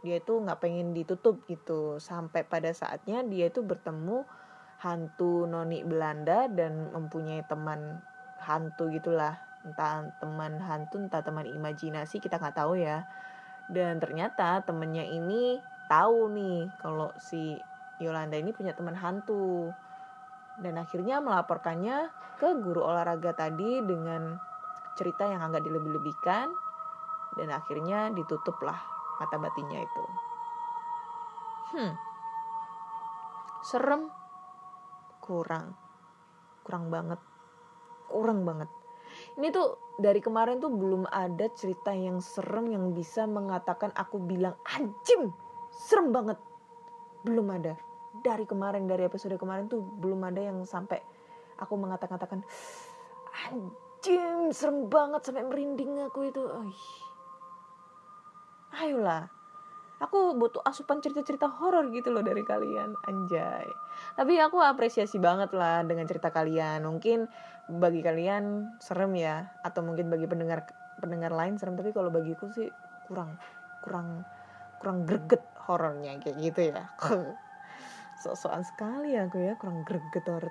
dia 0.00 0.20
itu 0.20 0.32
nggak 0.36 0.60
pengen 0.60 0.96
ditutup 0.96 1.44
gitu 1.44 2.00
sampai 2.00 2.44
pada 2.44 2.72
saatnya 2.72 3.20
dia 3.20 3.52
itu 3.52 3.60
bertemu 3.60 4.24
hantu 4.80 5.44
noni 5.44 5.84
Belanda 5.84 6.48
dan 6.48 6.88
mempunyai 6.88 7.44
teman 7.44 8.00
hantu 8.40 8.88
gitulah. 8.88 9.36
Entah 9.60 10.08
teman 10.16 10.56
hantu 10.56 10.96
entah 10.96 11.20
teman 11.20 11.44
imajinasi 11.44 12.16
kita 12.16 12.40
nggak 12.40 12.56
tahu 12.56 12.80
ya. 12.80 13.04
Dan 13.68 14.00
ternyata 14.00 14.64
temennya 14.64 15.04
ini 15.04 15.60
tahu 15.86 16.32
nih 16.32 16.72
kalau 16.80 17.12
si 17.20 17.60
Yolanda 18.00 18.40
ini 18.40 18.56
punya 18.56 18.72
teman 18.72 18.96
hantu. 18.96 19.68
Dan 20.56 20.80
akhirnya 20.80 21.20
melaporkannya 21.20 22.08
ke 22.40 22.56
guru 22.56 22.80
olahraga 22.80 23.36
tadi 23.36 23.84
dengan 23.84 24.40
cerita 24.96 25.28
yang 25.28 25.44
agak 25.44 25.60
dilebih-lebihkan. 25.68 26.48
Dan 27.36 27.52
akhirnya 27.52 28.08
ditutuplah 28.16 28.80
mata 29.20 29.36
batinnya 29.36 29.84
itu. 29.84 30.04
Hmm. 31.70 31.92
Serem 33.60 34.08
kurang. 35.30 35.78
Kurang 36.66 36.90
banget. 36.90 37.22
Kurang 38.10 38.42
banget. 38.42 38.66
Ini 39.38 39.54
tuh 39.54 39.94
dari 40.02 40.18
kemarin 40.18 40.58
tuh 40.58 40.74
belum 40.74 41.06
ada 41.06 41.46
cerita 41.54 41.94
yang 41.94 42.18
serem 42.18 42.74
yang 42.74 42.90
bisa 42.90 43.30
mengatakan 43.30 43.94
aku 43.94 44.18
bilang 44.18 44.58
anjing 44.66 45.30
serem 45.70 46.10
banget. 46.10 46.38
Belum 47.22 47.46
ada. 47.46 47.78
Dari 48.10 48.42
kemarin 48.42 48.90
dari 48.90 49.06
episode 49.06 49.38
kemarin 49.38 49.70
tuh 49.70 49.78
belum 50.02 50.18
ada 50.26 50.42
yang 50.42 50.66
sampai 50.66 50.98
aku 51.62 51.78
mengatakan-katakan 51.78 52.42
anjing 53.46 54.50
serem 54.50 54.90
banget 54.90 55.22
sampai 55.22 55.46
merinding 55.46 56.10
aku 56.10 56.26
itu. 56.26 56.42
Ayolah 58.74 59.39
aku 60.00 60.32
butuh 60.34 60.64
asupan 60.64 61.04
cerita-cerita 61.04 61.46
horor 61.60 61.92
gitu 61.92 62.08
loh 62.08 62.24
dari 62.24 62.40
kalian 62.40 62.96
anjay. 63.04 63.68
Tapi 64.16 64.40
aku 64.40 64.64
apresiasi 64.64 65.20
banget 65.20 65.52
lah 65.52 65.84
dengan 65.84 66.08
cerita 66.08 66.32
kalian. 66.32 66.88
Mungkin 66.88 67.28
bagi 67.68 68.00
kalian 68.00 68.74
serem 68.80 69.12
ya 69.14 69.52
atau 69.60 69.84
mungkin 69.84 70.08
bagi 70.08 70.24
pendengar 70.24 70.64
pendengar 70.98 71.30
lain 71.30 71.60
serem 71.60 71.76
tapi 71.76 71.92
kalau 71.92 72.08
bagiku 72.08 72.48
sih 72.50 72.68
kurang 73.06 73.36
kurang 73.84 74.24
kurang 74.80 75.04
greget 75.04 75.44
horornya 75.68 76.16
kayak 76.16 76.36
gitu 76.40 76.72
ya. 76.72 76.88
Sok-sokan 78.24 78.64
sekali 78.64 79.16
aku 79.20 79.36
ya 79.44 79.52
kurang 79.60 79.84
greget 79.84 80.24
horor 80.24 80.48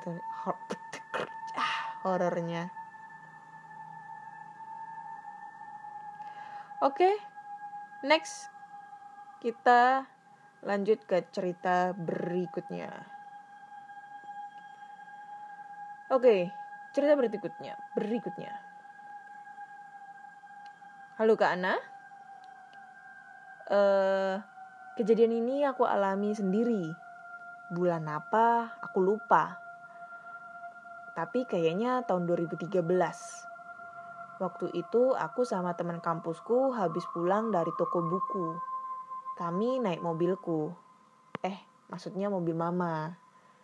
ah, 1.58 1.76
horornya. 2.06 2.70
Oke 6.80 7.04
okay, 7.04 7.14
next 8.08 8.59
kita 9.39 10.04
lanjut 10.67 10.99
ke 11.08 11.23
cerita 11.32 11.95
berikutnya. 11.95 12.91
Oke, 16.12 16.52
cerita 16.91 17.15
berikutnya. 17.15 17.80
Berikutnya. 17.95 18.52
Halo 21.15 21.39
Kak 21.39 21.56
Ana. 21.56 21.75
Uh, 23.69 24.36
kejadian 24.99 25.32
ini 25.32 25.63
aku 25.63 25.88
alami 25.88 26.36
sendiri. 26.36 26.91
Bulan 27.71 28.12
apa? 28.12 28.75
Aku 28.91 28.99
lupa. 28.99 29.56
Tapi 31.15 31.47
kayaknya 31.47 32.04
tahun 32.04 32.28
2013. 32.28 32.75
Waktu 34.39 34.65
itu 34.75 35.15
aku 35.15 35.47
sama 35.47 35.80
teman 35.80 36.04
kampusku 36.04 36.75
habis 36.75 37.08
pulang 37.15 37.52
dari 37.56 37.71
toko 37.80 38.04
buku 38.04 38.69
kami 39.39 39.80
naik 39.80 40.04
mobilku. 40.04 40.75
Eh, 41.39 41.56
maksudnya 41.88 42.28
mobil 42.28 42.52
mama. 42.52 43.15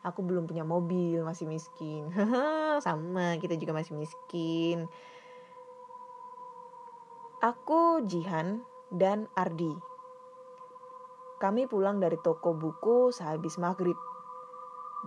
Aku 0.08 0.24
belum 0.24 0.48
punya 0.48 0.64
mobil, 0.64 1.20
masih 1.20 1.52
miskin. 1.52 2.08
Sama, 2.86 3.36
kita 3.44 3.60
juga 3.60 3.76
masih 3.76 4.00
miskin. 4.00 4.88
Aku 7.44 8.08
Jihan 8.08 8.64
dan 8.88 9.28
Ardi. 9.36 9.76
Kami 11.44 11.68
pulang 11.68 12.00
dari 12.00 12.16
toko 12.24 12.56
buku 12.56 13.12
sehabis 13.12 13.60
maghrib. 13.60 14.00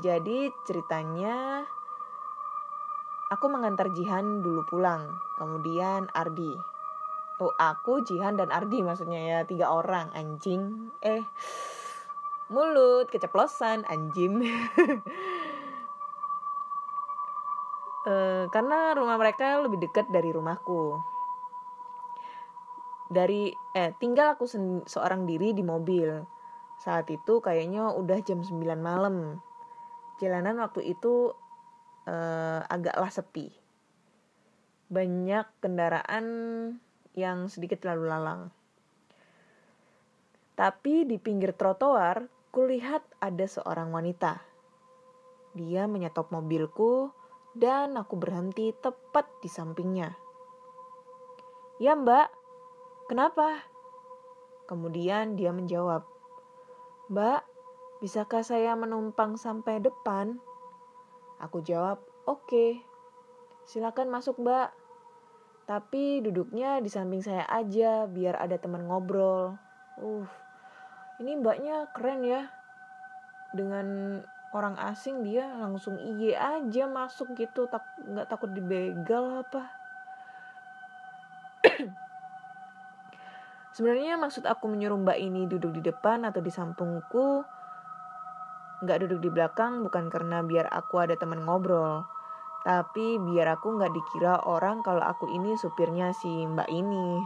Jadi 0.04 0.52
ceritanya 0.68 1.64
aku 3.32 3.48
mengantar 3.48 3.88
Jihan 3.96 4.44
dulu 4.44 4.68
pulang, 4.68 5.08
kemudian 5.40 6.12
Ardi. 6.12 6.77
Oh, 7.38 7.54
aku, 7.54 8.02
Jihan, 8.02 8.34
dan 8.34 8.50
Ardi 8.50 8.82
maksudnya 8.82 9.22
ya, 9.22 9.38
tiga 9.46 9.70
orang, 9.70 10.10
anjing. 10.10 10.90
Eh, 10.98 11.22
mulut, 12.50 13.06
keceplosan, 13.14 13.86
anjing. 13.86 14.42
e, 18.10 18.14
karena 18.50 18.90
rumah 18.98 19.14
mereka 19.14 19.62
lebih 19.62 19.86
dekat 19.86 20.10
dari 20.10 20.34
rumahku. 20.34 20.98
Dari, 23.06 23.54
eh, 23.78 23.94
tinggal 24.02 24.34
aku 24.34 24.50
seorang 24.82 25.22
diri 25.22 25.54
di 25.54 25.62
mobil. 25.62 26.10
Saat 26.82 27.06
itu 27.06 27.38
kayaknya 27.38 27.94
udah 27.94 28.18
jam 28.26 28.42
9 28.42 28.82
malam. 28.82 29.38
Jalanan 30.18 30.58
waktu 30.58 30.90
itu 30.90 31.30
eh, 32.02 32.60
agaklah 32.66 33.14
sepi. 33.14 33.46
Banyak 34.90 35.62
kendaraan 35.62 36.26
yang 37.18 37.50
sedikit 37.50 37.82
lalu 37.82 38.06
lalang. 38.06 38.42
Tapi 40.54 41.02
di 41.02 41.18
pinggir 41.18 41.54
trotoar, 41.58 42.30
kulihat 42.54 43.02
ada 43.18 43.46
seorang 43.46 43.90
wanita. 43.90 44.42
Dia 45.58 45.90
menyetop 45.90 46.30
mobilku 46.30 47.10
dan 47.58 47.98
aku 47.98 48.14
berhenti 48.14 48.70
tepat 48.78 49.26
di 49.42 49.50
sampingnya. 49.50 50.14
Ya 51.82 51.98
mbak, 51.98 52.30
kenapa? 53.10 53.66
Kemudian 54.66 55.38
dia 55.38 55.54
menjawab, 55.54 56.06
Mbak, 57.08 57.40
bisakah 58.04 58.44
saya 58.44 58.76
menumpang 58.76 59.40
sampai 59.40 59.80
depan? 59.80 60.36
Aku 61.40 61.64
jawab, 61.64 62.04
oke. 62.28 62.84
Silakan 63.64 64.12
masuk 64.12 64.36
mbak. 64.44 64.76
Tapi 65.68 66.24
duduknya 66.24 66.80
di 66.80 66.88
samping 66.88 67.20
saya 67.20 67.44
aja 67.44 68.08
biar 68.08 68.40
ada 68.40 68.56
teman 68.56 68.88
ngobrol. 68.88 69.60
Uh, 70.00 70.24
ini 71.20 71.36
mbaknya 71.36 71.92
keren 71.92 72.24
ya. 72.24 72.48
Dengan 73.52 74.18
orang 74.56 74.80
asing 74.80 75.28
dia 75.28 75.44
langsung 75.60 76.00
iye 76.00 76.32
aja 76.32 76.88
masuk 76.88 77.36
gitu 77.36 77.68
tak 77.68 77.84
nggak 78.00 78.32
takut 78.32 78.48
dibegal 78.48 79.44
apa 79.44 79.62
sebenarnya 83.76 84.16
maksud 84.16 84.48
aku 84.48 84.72
menyuruh 84.72 84.96
mbak 84.96 85.20
ini 85.20 85.44
duduk 85.44 85.76
di 85.76 85.84
depan 85.84 86.24
atau 86.24 86.40
di 86.40 86.48
sampingku 86.48 87.44
nggak 88.88 88.98
duduk 89.04 89.20
di 89.20 89.28
belakang 89.28 89.84
bukan 89.84 90.08
karena 90.08 90.40
biar 90.40 90.64
aku 90.72 90.96
ada 90.96 91.12
teman 91.18 91.44
ngobrol 91.44 92.08
tapi 92.68 93.16
biar 93.16 93.56
aku 93.56 93.80
nggak 93.80 93.96
dikira 93.96 94.44
orang 94.44 94.84
kalau 94.84 95.00
aku 95.00 95.24
ini 95.32 95.56
supirnya 95.56 96.12
si 96.12 96.28
mbak 96.28 96.68
ini. 96.68 97.16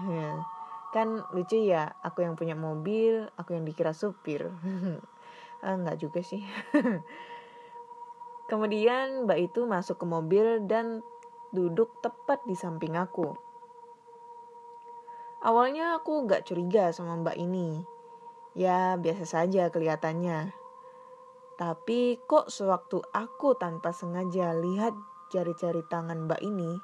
Kan 0.95 1.27
lucu 1.35 1.59
ya, 1.59 1.91
aku 1.99 2.23
yang 2.23 2.39
punya 2.39 2.55
mobil, 2.55 3.27
aku 3.35 3.59
yang 3.59 3.67
dikira 3.67 3.91
supir. 3.91 4.55
ah, 5.67 5.75
nggak 5.75 5.99
juga 5.99 6.23
sih. 6.23 6.47
Kemudian 8.55 9.27
mbak 9.27 9.51
itu 9.51 9.67
masuk 9.67 9.99
ke 9.99 10.07
mobil 10.07 10.63
dan 10.71 11.03
duduk 11.51 11.91
tepat 12.07 12.39
di 12.47 12.55
samping 12.55 12.95
aku. 12.95 13.35
Awalnya 15.43 15.99
aku 15.99 16.23
gak 16.31 16.47
curiga 16.47 16.95
sama 16.95 17.19
mbak 17.19 17.35
ini. 17.35 17.83
Ya 18.55 18.95
biasa 18.95 19.27
saja 19.27 19.75
kelihatannya. 19.75 20.55
Tapi 21.59 22.23
kok 22.31 22.47
sewaktu 22.47 23.03
aku 23.11 23.59
tanpa 23.59 23.91
sengaja 23.91 24.55
lihat 24.55 24.95
jari-jari 25.33 25.81
tangan 25.89 26.29
mbak 26.29 26.45
ini 26.45 26.77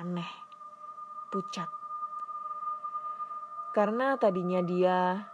aneh, 0.00 0.32
pucat. 1.28 1.68
Karena 3.76 4.16
tadinya 4.16 4.64
dia 4.64 5.28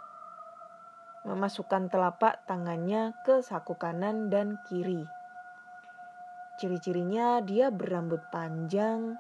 memasukkan 1.22 1.86
telapak 1.86 2.42
tangannya 2.50 3.14
ke 3.22 3.38
saku 3.46 3.78
kanan 3.78 4.34
dan 4.34 4.58
kiri. 4.66 5.06
Ciri-cirinya 6.58 7.38
dia 7.38 7.70
berambut 7.70 8.18
panjang, 8.34 9.14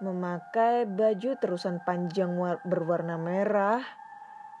memakai 0.00 0.88
baju 0.88 1.36
terusan 1.36 1.84
panjang 1.84 2.32
berwarna 2.64 3.20
merah. 3.20 3.84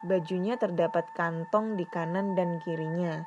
Bajunya 0.04 0.60
terdapat 0.60 1.08
kantong 1.16 1.80
di 1.80 1.88
kanan 1.88 2.36
dan 2.36 2.60
kirinya. 2.60 3.24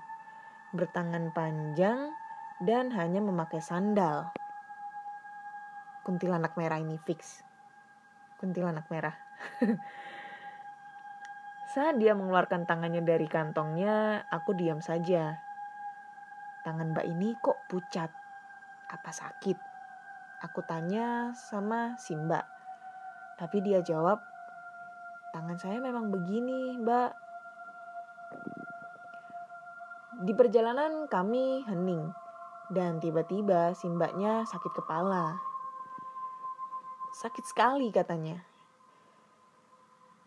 Bertangan 0.77 1.33
panjang 1.33 2.13
dan 2.61 2.93
hanya 2.93 3.17
memakai 3.17 3.65
sandal 3.65 4.36
kuntilanak 6.07 6.55
merah 6.55 6.79
ini 6.79 6.95
fix. 7.03 7.43
Kuntilanak 8.39 8.87
merah. 8.87 9.11
Saat 11.75 11.99
dia 11.99 12.15
mengeluarkan 12.15 12.63
tangannya 12.63 13.03
dari 13.03 13.27
kantongnya, 13.27 14.23
aku 14.31 14.55
diam 14.55 14.79
saja. 14.79 15.35
Tangan 16.63 16.95
mbak 16.95 17.03
ini 17.03 17.35
kok 17.35 17.67
pucat? 17.67 18.07
Apa 18.87 19.11
sakit? 19.11 19.59
Aku 20.47 20.63
tanya 20.63 21.35
sama 21.35 21.99
si 21.99 22.15
mbak. 22.15 22.47
Tapi 23.35 23.59
dia 23.59 23.83
jawab, 23.83 24.23
tangan 25.35 25.59
saya 25.59 25.83
memang 25.83 26.07
begini 26.07 26.79
mbak. 26.79 27.11
Di 30.23 30.31
perjalanan 30.31 31.11
kami 31.11 31.67
hening. 31.67 32.15
Dan 32.71 33.03
tiba-tiba 33.03 33.75
si 33.75 33.91
mbaknya 33.91 34.47
sakit 34.47 34.71
kepala. 34.71 35.46
Sakit 37.17 37.49
sekali 37.49 37.89
katanya. 37.89 38.45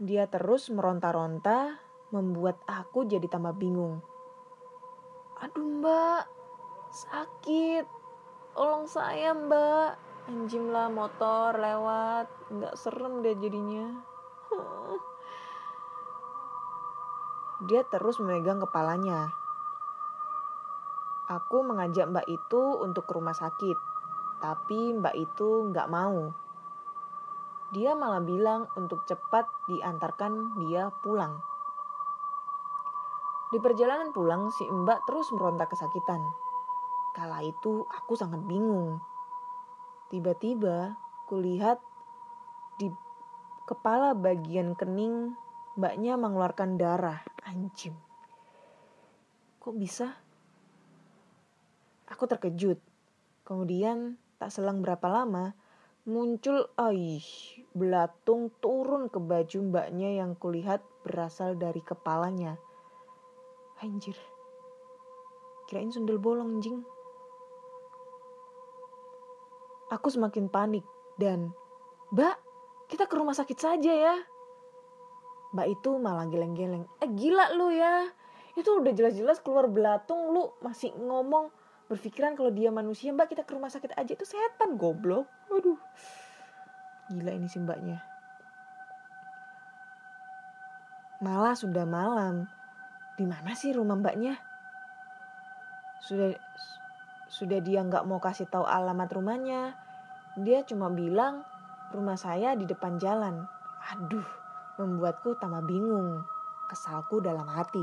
Dia 0.03 0.27
terus 0.27 0.75
meronta-ronta, 0.75 1.79
membuat 2.11 2.59
aku 2.67 3.07
jadi 3.07 3.31
tambah 3.31 3.55
bingung. 3.55 4.03
Aduh 5.39 5.71
mbak, 5.79 6.27
sakit. 6.91 7.87
Tolong 8.59 8.91
saya 8.91 9.39
mbak. 9.39 10.03
Anjim 10.35 10.75
lah 10.75 10.91
motor 10.91 11.63
lewat. 11.63 12.27
Nggak 12.51 12.75
serem 12.75 13.23
deh 13.23 13.39
jadinya. 13.39 13.87
Dia 17.71 17.87
terus 17.87 18.19
memegang 18.19 18.59
kepalanya. 18.59 19.31
Aku 21.31 21.63
mengajak 21.63 22.11
mbak 22.11 22.27
itu 22.27 22.83
untuk 22.83 23.07
ke 23.07 23.15
rumah 23.15 23.39
sakit. 23.39 23.79
Tapi 24.43 24.99
mbak 24.99 25.15
itu 25.15 25.71
nggak 25.71 25.87
mau 25.87 26.50
dia 27.71 27.95
malah 27.95 28.19
bilang 28.19 28.67
untuk 28.75 29.07
cepat 29.07 29.47
diantarkan 29.71 30.59
dia 30.67 30.91
pulang. 31.07 31.39
Di 33.51 33.59
perjalanan 33.63 34.11
pulang, 34.11 34.51
si 34.55 34.67
mbak 34.67 35.07
terus 35.07 35.31
meronta 35.35 35.67
kesakitan. 35.67 36.23
Kala 37.15 37.43
itu 37.43 37.83
aku 37.87 38.15
sangat 38.15 38.43
bingung. 38.47 39.03
Tiba-tiba 40.11 40.99
kulihat 41.27 41.83
di 42.79 42.91
kepala 43.67 44.15
bagian 44.15 44.75
kening 44.75 45.35
mbaknya 45.79 46.19
mengeluarkan 46.19 46.79
darah. 46.79 47.23
Anjim. 47.47 47.95
Kok 49.59 49.75
bisa? 49.79 50.15
Aku 52.11 52.27
terkejut. 52.27 52.79
Kemudian 53.43 54.19
tak 54.39 54.55
selang 54.55 54.83
berapa 54.83 55.11
lama, 55.11 55.59
muncul 56.07 56.71
aih 56.79 57.60
belatung 57.73 58.51
turun 58.59 59.07
ke 59.07 59.23
baju 59.23 59.59
mbaknya 59.71 60.23
yang 60.23 60.35
kulihat 60.35 60.83
berasal 61.07 61.55
dari 61.55 61.81
kepalanya. 61.81 62.59
Anjir. 63.81 64.19
Kirain 65.71 65.95
sundel 65.95 66.19
bolong 66.19 66.59
jing. 66.59 66.83
Aku 69.91 70.07
semakin 70.11 70.47
panik 70.47 70.87
dan, 71.19 71.51
Mbak, 72.15 72.37
kita 72.91 73.11
ke 73.11 73.15
rumah 73.19 73.35
sakit 73.35 73.59
saja 73.59 73.91
ya. 73.91 74.17
Mbak 75.51 75.67
itu 75.67 75.91
malah 75.99 76.31
geleng-geleng. 76.31 76.87
Eh 77.03 77.11
gila 77.11 77.55
lu 77.55 77.75
ya. 77.75 78.07
Itu 78.55 78.83
udah 78.83 78.95
jelas-jelas 78.95 79.43
keluar 79.43 79.67
belatung 79.67 80.35
lu 80.35 80.55
masih 80.63 80.95
ngomong 80.95 81.51
berpikiran 81.91 82.39
kalau 82.39 82.55
dia 82.55 82.71
manusia 82.71 83.11
mbak 83.11 83.35
kita 83.35 83.43
ke 83.43 83.51
rumah 83.51 83.67
sakit 83.67 83.99
aja 83.99 84.15
itu 84.15 84.23
setan 84.23 84.79
goblok 84.79 85.27
waduh 85.51 85.75
gila 87.11 87.35
ini 87.35 87.51
sih 87.51 87.61
mbaknya 87.61 87.99
malah 91.21 91.53
sudah 91.53 91.85
malam 91.85 92.49
di 93.21 93.29
mana 93.29 93.53
sih 93.53 93.77
rumah 93.77 93.99
mbaknya 93.99 94.39
sudah 96.01 96.33
sudah 97.29 97.61
dia 97.61 97.85
nggak 97.85 98.09
mau 98.09 98.23
kasih 98.23 98.49
tahu 98.49 98.65
alamat 98.65 99.13
rumahnya 99.13 99.77
dia 100.41 100.65
cuma 100.65 100.89
bilang 100.89 101.45
rumah 101.93 102.17
saya 102.17 102.57
di 102.57 102.65
depan 102.65 102.97
jalan 102.97 103.45
Aduh, 103.91 104.27
membuatku 104.77 105.41
tambah 105.41 105.65
bingung. 105.65 106.23
Kesalku 106.71 107.19
dalam 107.19 107.49
hati. 107.49 107.83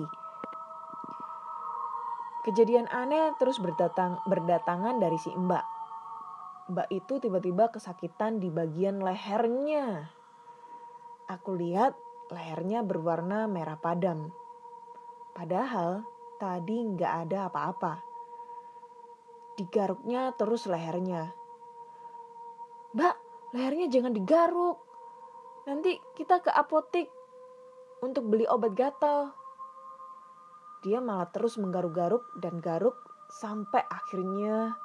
Kejadian 2.47 2.87
aneh 2.87 3.35
terus 3.35 3.59
berdatang, 3.59 4.15
berdatangan 4.29 5.01
dari 5.03 5.19
si 5.19 5.33
mbak. 5.35 5.65
Mbak 6.67 6.87
itu 6.91 7.23
tiba-tiba 7.23 7.71
kesakitan 7.71 8.43
di 8.43 8.51
bagian 8.51 8.99
lehernya. 8.99 10.11
Aku 11.31 11.55
lihat 11.55 11.95
lehernya 12.27 12.83
berwarna 12.83 13.47
merah 13.47 13.79
padam. 13.79 14.35
Padahal 15.31 16.03
tadi 16.43 16.75
nggak 16.75 17.13
ada 17.27 17.47
apa-apa. 17.47 18.03
Digaruknya 19.55 20.35
terus 20.35 20.67
lehernya. 20.67 21.31
Mbak, 22.91 23.15
lehernya 23.55 23.87
jangan 23.87 24.11
digaruk. 24.11 24.83
Nanti 25.71 25.95
kita 26.19 26.43
ke 26.43 26.51
apotik 26.51 27.07
untuk 28.03 28.27
beli 28.27 28.43
obat 28.43 28.75
gatal. 28.75 29.31
Dia 30.83 30.99
malah 30.99 31.31
terus 31.31 31.55
menggaruk-garuk 31.55 32.27
dan 32.43 32.59
garuk 32.59 32.95
sampai 33.31 33.83
akhirnya 33.87 34.75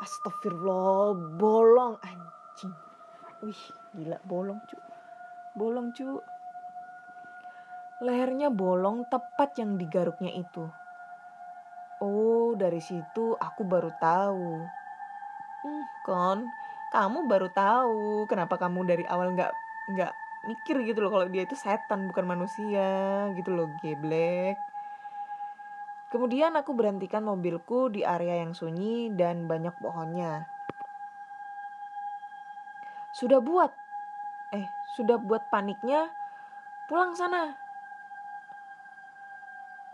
astagfirullah 0.00 1.16
bolong 1.40 1.96
anjing. 2.04 2.74
Wih, 3.44 3.62
gila 3.96 4.18
bolong 4.24 4.60
cu. 4.64 4.76
Bolong 5.56 5.92
cu. 5.92 6.20
Lehernya 8.04 8.52
bolong 8.52 9.08
tepat 9.08 9.56
yang 9.56 9.80
digaruknya 9.80 10.32
itu. 10.36 10.68
Oh, 12.04 12.52
dari 12.52 12.80
situ 12.84 13.32
aku 13.40 13.64
baru 13.64 13.88
tahu. 13.96 14.68
Hmm, 15.64 15.84
kon, 16.04 16.38
kamu 16.92 17.24
baru 17.24 17.48
tahu 17.48 18.28
kenapa 18.28 18.60
kamu 18.60 18.84
dari 18.84 19.04
awal 19.08 19.32
nggak 19.32 19.52
nggak 19.96 20.12
mikir 20.46 20.76
gitu 20.86 21.02
loh 21.02 21.10
kalau 21.10 21.26
dia 21.26 21.48
itu 21.48 21.56
setan 21.58 22.06
bukan 22.06 22.28
manusia 22.28 23.26
gitu 23.32 23.56
loh 23.56 23.72
geblek. 23.80 24.60
Kemudian 26.16 26.56
aku 26.56 26.72
berhentikan 26.72 27.28
mobilku 27.28 27.92
di 27.92 28.00
area 28.00 28.40
yang 28.40 28.56
sunyi 28.56 29.12
dan 29.12 29.44
banyak 29.44 29.76
pohonnya. 29.76 30.48
Sudah 33.12 33.44
buat, 33.44 33.68
eh 34.56 34.64
sudah 34.96 35.20
buat 35.20 35.52
paniknya, 35.52 36.08
pulang 36.88 37.12
sana. 37.12 37.52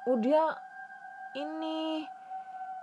Udah 0.07 0.63
ini 1.35 2.07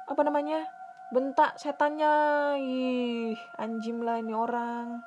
apa 0.03 0.19
namanya 0.19 0.67
bentak 1.15 1.55
setannya. 1.55 2.59
Ih 2.59 3.39
anjim 3.55 4.03
lah 4.03 4.19
ini 4.19 4.35
orang. 4.35 4.99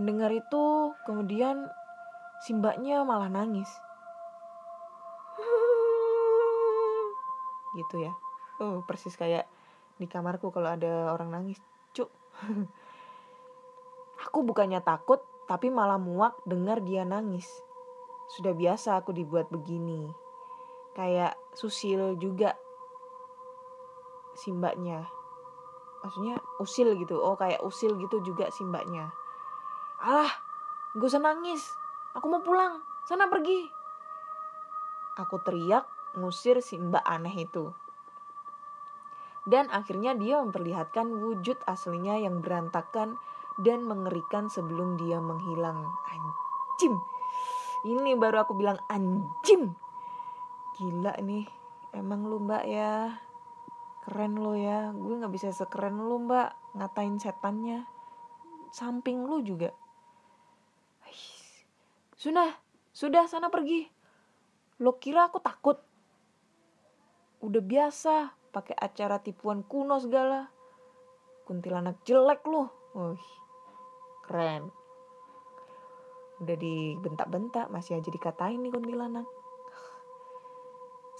Mendengar 0.00 0.32
itu 0.32 0.96
kemudian 1.04 1.68
simbaknya 2.40 3.04
malah 3.04 3.28
nangis 3.28 3.68
gitu 7.76 8.02
ya. 8.02 8.12
Oh 8.62 8.82
persis 8.86 9.14
kayak 9.18 9.46
di 9.98 10.06
kamarku 10.06 10.50
kalau 10.50 10.74
ada 10.74 11.12
orang 11.14 11.30
nangis 11.30 11.58
cuk. 11.94 12.10
Aku 14.30 14.46
bukannya 14.46 14.80
takut 14.80 15.20
tapi 15.44 15.68
malah 15.68 16.00
muak 16.00 16.38
dengar 16.48 16.80
dia 16.80 17.04
nangis. 17.04 17.46
Sudah 18.32 18.56
biasa 18.56 18.96
aku 18.96 19.12
dibuat 19.12 19.52
begini. 19.52 20.08
Kayak 20.96 21.36
susil 21.52 22.16
juga. 22.16 22.56
Simbaknya 24.34 25.04
maksudnya 26.00 26.40
usil 26.60 26.96
gitu. 26.96 27.20
Oh 27.20 27.36
kayak 27.36 27.60
usil 27.60 27.96
gitu 28.00 28.24
juga 28.24 28.48
simbaknya 28.48 29.12
alah 30.04 30.30
gue 30.92 31.08
usah 31.08 31.22
nangis. 31.22 31.64
Aku 32.14 32.28
mau 32.28 32.44
pulang. 32.44 32.84
Sana 33.08 33.26
pergi. 33.26 33.66
Aku 35.16 35.40
teriak 35.40 35.88
ngusir 36.18 36.62
si 36.64 36.80
mbak 36.80 37.04
aneh 37.06 37.46
itu. 37.46 37.70
Dan 39.44 39.68
akhirnya 39.68 40.16
dia 40.16 40.40
memperlihatkan 40.40 41.04
wujud 41.20 41.60
aslinya 41.68 42.16
yang 42.16 42.40
berantakan 42.40 43.20
dan 43.60 43.84
mengerikan 43.84 44.48
sebelum 44.48 44.96
dia 44.96 45.20
menghilang. 45.20 45.84
Anjim 46.10 46.96
ini 47.84 48.16
baru 48.16 48.48
aku 48.48 48.56
bilang 48.56 48.80
anjim 48.88 49.76
gila 50.80 51.14
nih. 51.20 51.44
Emang 51.92 52.26
lu 52.26 52.40
mbak 52.42 52.64
ya? 52.64 53.20
Keren 54.08 54.40
lo 54.40 54.56
ya. 54.56 54.90
Gue 54.90 55.20
nggak 55.20 55.34
bisa 55.36 55.52
sekeren 55.52 56.00
lu 56.00 56.24
mbak 56.24 56.56
ngatain 56.74 57.20
setannya. 57.20 57.84
Samping 58.72 59.28
lu 59.28 59.44
juga. 59.44 59.70
Sudah 62.16 62.56
sudah 62.90 63.28
sana 63.28 63.52
pergi. 63.52 63.86
Lo 64.80 64.96
kira 64.96 65.28
aku 65.28 65.38
takut 65.38 65.78
udah 67.44 67.60
biasa 67.60 68.32
pakai 68.48 68.72
acara 68.80 69.20
tipuan 69.20 69.60
kuno 69.60 70.00
segala 70.00 70.48
kuntilanak 71.44 72.00
jelek 72.08 72.40
lu 72.48 72.64
Wih, 72.96 73.28
keren 74.24 74.72
udah 76.40 76.56
dibentak-bentak 76.56 77.68
masih 77.68 78.00
aja 78.00 78.08
dikatain 78.08 78.64
nih 78.64 78.72
kuntilanak 78.72 79.28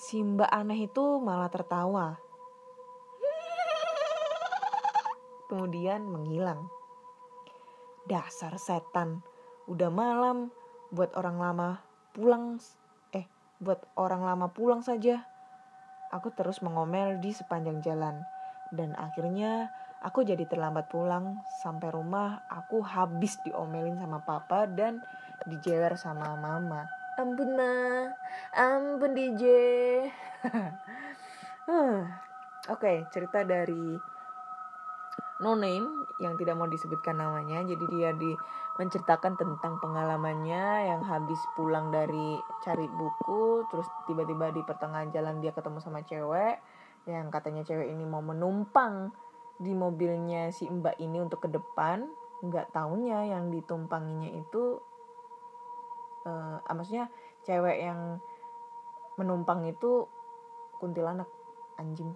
si 0.04 0.20
mbak 0.20 0.50
aneh 0.50 0.84
itu 0.90 1.22
malah 1.22 1.48
tertawa. 1.48 2.18
Kemudian 5.48 6.04
menghilang. 6.04 6.66
Dasar 8.04 8.60
setan, 8.60 9.24
udah 9.64 9.88
malam, 9.88 10.52
buat 10.92 11.14
orang 11.16 11.40
lama 11.40 11.68
pulang, 12.12 12.60
eh, 13.16 13.24
buat 13.64 13.80
orang 13.96 14.28
lama 14.28 14.52
pulang 14.52 14.84
saja. 14.84 15.24
Aku 16.14 16.30
terus 16.30 16.62
mengomel 16.62 17.18
di 17.18 17.34
sepanjang 17.34 17.82
jalan, 17.82 18.22
dan 18.70 18.94
akhirnya 18.94 19.74
aku 19.98 20.22
jadi 20.22 20.46
terlambat 20.46 20.86
pulang. 20.86 21.42
Sampai 21.58 21.90
rumah, 21.90 22.46
aku 22.46 22.86
habis 22.86 23.42
diomelin 23.42 23.98
sama 23.98 24.22
papa 24.22 24.70
dan 24.70 25.02
dijewer 25.42 25.98
sama 25.98 26.38
mama. 26.38 26.86
Ampun 27.18 27.58
ma. 27.58 27.74
Ampun 28.54 29.14
DJ 29.14 29.42
oke 31.64 32.80
okay, 32.80 33.08
cerita 33.08 33.40
dari 33.40 33.96
no 35.40 35.56
name 35.56 36.03
yang 36.22 36.38
tidak 36.38 36.54
mau 36.54 36.70
disebutkan 36.70 37.18
namanya. 37.18 37.64
Jadi 37.66 37.84
dia 37.90 38.10
di 38.14 38.30
menceritakan 38.78 39.38
tentang 39.38 39.78
pengalamannya 39.78 40.90
yang 40.90 41.02
habis 41.06 41.38
pulang 41.54 41.94
dari 41.94 42.38
cari 42.66 42.86
buku 42.90 43.62
terus 43.70 43.86
tiba-tiba 44.10 44.50
di 44.50 44.66
pertengahan 44.66 45.14
jalan 45.14 45.38
dia 45.38 45.54
ketemu 45.54 45.78
sama 45.78 46.02
cewek 46.02 46.58
yang 47.04 47.28
katanya 47.28 47.62
cewek 47.62 47.92
ini 47.92 48.02
mau 48.08 48.24
menumpang 48.24 49.12
di 49.60 49.70
mobilnya 49.76 50.50
si 50.50 50.66
mbak 50.66 50.98
ini 50.98 51.20
untuk 51.20 51.46
ke 51.46 51.48
depan. 51.52 52.08
Nggak 52.44 52.74
tahunya 52.74 53.30
yang 53.30 53.48
ditumpanginya 53.54 54.28
itu 54.34 54.82
uh, 56.28 56.58
maksudnya 56.66 57.08
cewek 57.44 57.78
yang 57.84 58.18
menumpang 59.20 59.62
itu 59.68 60.08
kuntilanak. 60.80 61.28
Anjing. 61.78 62.10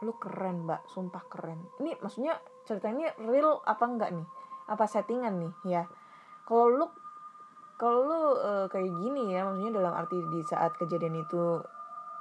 Lu 0.00 0.14
keren 0.16 0.64
mbak. 0.64 0.86
Sumpah 0.88 1.24
keren. 1.28 1.60
Ini 1.82 1.98
maksudnya 2.00 2.38
cerita 2.66 2.90
ini 2.90 3.06
real 3.26 3.60
apa 3.66 3.84
enggak 3.86 4.10
nih? 4.14 4.26
Apa 4.70 4.84
settingan 4.86 5.34
nih? 5.38 5.52
Ya. 5.66 5.82
Kalau 6.46 6.66
lu 6.70 6.86
kalau 7.80 7.98
lu 8.06 8.14
uh, 8.14 8.66
kayak 8.70 8.94
gini 9.02 9.34
ya 9.34 9.42
maksudnya 9.42 9.82
dalam 9.82 9.94
arti 9.96 10.14
di 10.14 10.40
saat 10.46 10.78
kejadian 10.78 11.18
itu 11.18 11.58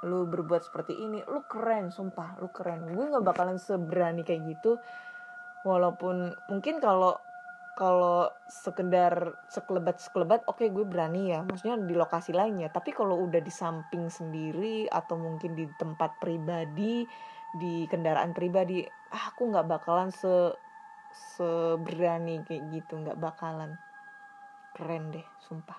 lu 0.02 0.26
berbuat 0.26 0.66
seperti 0.66 0.98
ini 0.98 1.22
lu 1.30 1.46
keren 1.46 1.94
sumpah 1.94 2.42
lu 2.42 2.50
keren. 2.50 2.90
Gue 2.90 3.06
nggak 3.06 3.26
bakalan 3.26 3.62
seberani 3.62 4.26
kayak 4.26 4.42
gitu. 4.58 4.82
Walaupun 5.62 6.34
mungkin 6.50 6.82
kalau 6.82 7.22
kalau 7.78 8.28
sekedar 8.50 9.38
sekelebat 9.48 10.02
sekelebat 10.02 10.44
oke 10.50 10.66
okay, 10.66 10.74
gue 10.74 10.82
berani 10.82 11.38
ya. 11.38 11.46
Maksudnya 11.46 11.78
di 11.86 11.94
lokasi 11.94 12.34
lainnya. 12.34 12.74
Tapi 12.74 12.90
kalau 12.90 13.22
udah 13.22 13.40
di 13.40 13.54
samping 13.54 14.10
sendiri 14.10 14.90
atau 14.90 15.22
mungkin 15.22 15.54
di 15.54 15.70
tempat 15.78 16.18
pribadi 16.18 17.06
di 17.52 17.84
kendaraan 17.88 18.32
pribadi 18.32 18.84
ah, 19.12 19.32
aku 19.32 19.52
nggak 19.52 19.68
bakalan 19.68 20.10
se 20.12 20.56
seberani 21.12 22.40
kayak 22.48 22.64
gitu 22.72 22.96
nggak 23.00 23.20
bakalan. 23.20 23.76
Keren 24.72 25.12
deh 25.12 25.28
sumpah. 25.44 25.76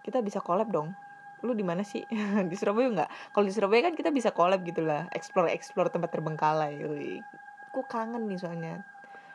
Kita 0.00 0.24
bisa 0.24 0.40
collab 0.40 0.72
dong. 0.72 0.96
Lu 1.44 1.52
di 1.52 1.60
mana 1.60 1.84
sih? 1.84 2.00
Di 2.50 2.56
Surabaya 2.56 2.88
nggak? 2.88 3.10
Kalau 3.36 3.44
di 3.44 3.52
Surabaya 3.52 3.84
kan 3.84 3.92
kita 3.92 4.08
bisa 4.08 4.32
collab 4.32 4.64
gitulah 4.64 5.12
explore 5.12 5.52
explore 5.52 5.92
tempat 5.92 6.08
terbengkalai. 6.08 6.80
Aku 7.68 7.84
kangen 7.84 8.24
nih 8.24 8.40
soalnya. 8.40 8.80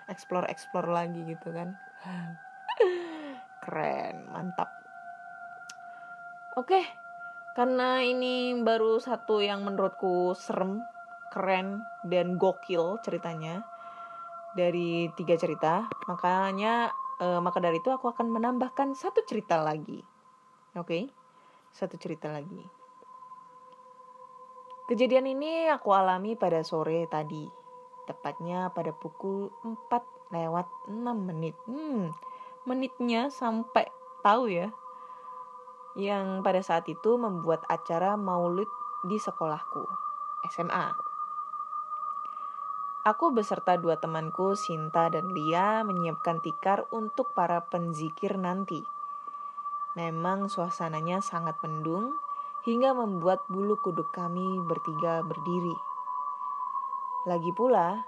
Explore 0.10 0.50
explore 0.50 0.90
lagi 0.90 1.22
gitu 1.30 1.54
kan. 1.54 1.78
Keren 3.62 4.26
mantap. 4.34 4.74
Oke 6.58 7.09
karena 7.58 8.04
ini 8.06 8.58
baru 8.62 9.02
satu 9.02 9.42
yang 9.42 9.66
menurutku 9.66 10.34
serem 10.38 10.82
keren 11.34 11.82
dan 12.10 12.38
gokil 12.42 12.98
ceritanya 13.06 13.62
dari 14.58 15.10
tiga 15.14 15.38
cerita 15.38 15.86
makanya 16.10 16.90
uh, 17.22 17.40
maka 17.44 17.60
dari 17.62 17.78
itu 17.78 17.92
aku 17.92 18.10
akan 18.10 18.32
menambahkan 18.32 18.96
satu 18.96 19.22
cerita 19.28 19.60
lagi. 19.62 20.02
Oke, 20.74 20.86
okay? 20.86 21.04
satu 21.76 22.00
cerita 22.00 22.32
lagi. 22.32 22.64
Kejadian 24.90 25.30
ini 25.30 25.70
aku 25.70 25.94
alami 25.94 26.34
pada 26.34 26.66
sore 26.66 27.06
tadi, 27.06 27.46
tepatnya 28.10 28.74
pada 28.74 28.90
pukul 28.90 29.54
4 29.62 30.34
lewat 30.34 30.66
6 30.90 31.30
menit. 31.30 31.54
Hmm, 31.70 32.10
menitnya 32.66 33.30
sampai 33.30 33.86
tahu 34.26 34.50
ya. 34.50 34.74
Yang 36.00 36.48
pada 36.48 36.62
saat 36.64 36.88
itu 36.88 37.20
membuat 37.20 37.68
acara 37.68 38.16
maulid 38.16 38.72
di 39.04 39.20
sekolahku, 39.20 39.84
SMA. 40.48 40.96
Aku 43.04 43.36
beserta 43.36 43.76
dua 43.76 44.00
temanku, 44.00 44.56
Sinta 44.56 45.12
dan 45.12 45.36
Lia, 45.36 45.84
menyiapkan 45.84 46.40
tikar 46.40 46.88
untuk 46.96 47.36
para 47.36 47.68
penzikir 47.68 48.40
nanti. 48.40 48.80
Memang 50.00 50.48
suasananya 50.48 51.20
sangat 51.20 51.60
mendung, 51.60 52.16
hingga 52.64 52.96
membuat 52.96 53.44
bulu 53.52 53.76
kuduk 53.84 54.16
kami 54.16 54.64
bertiga 54.72 55.20
berdiri. 55.20 55.76
Lagi 57.28 57.52
pula, 57.52 58.08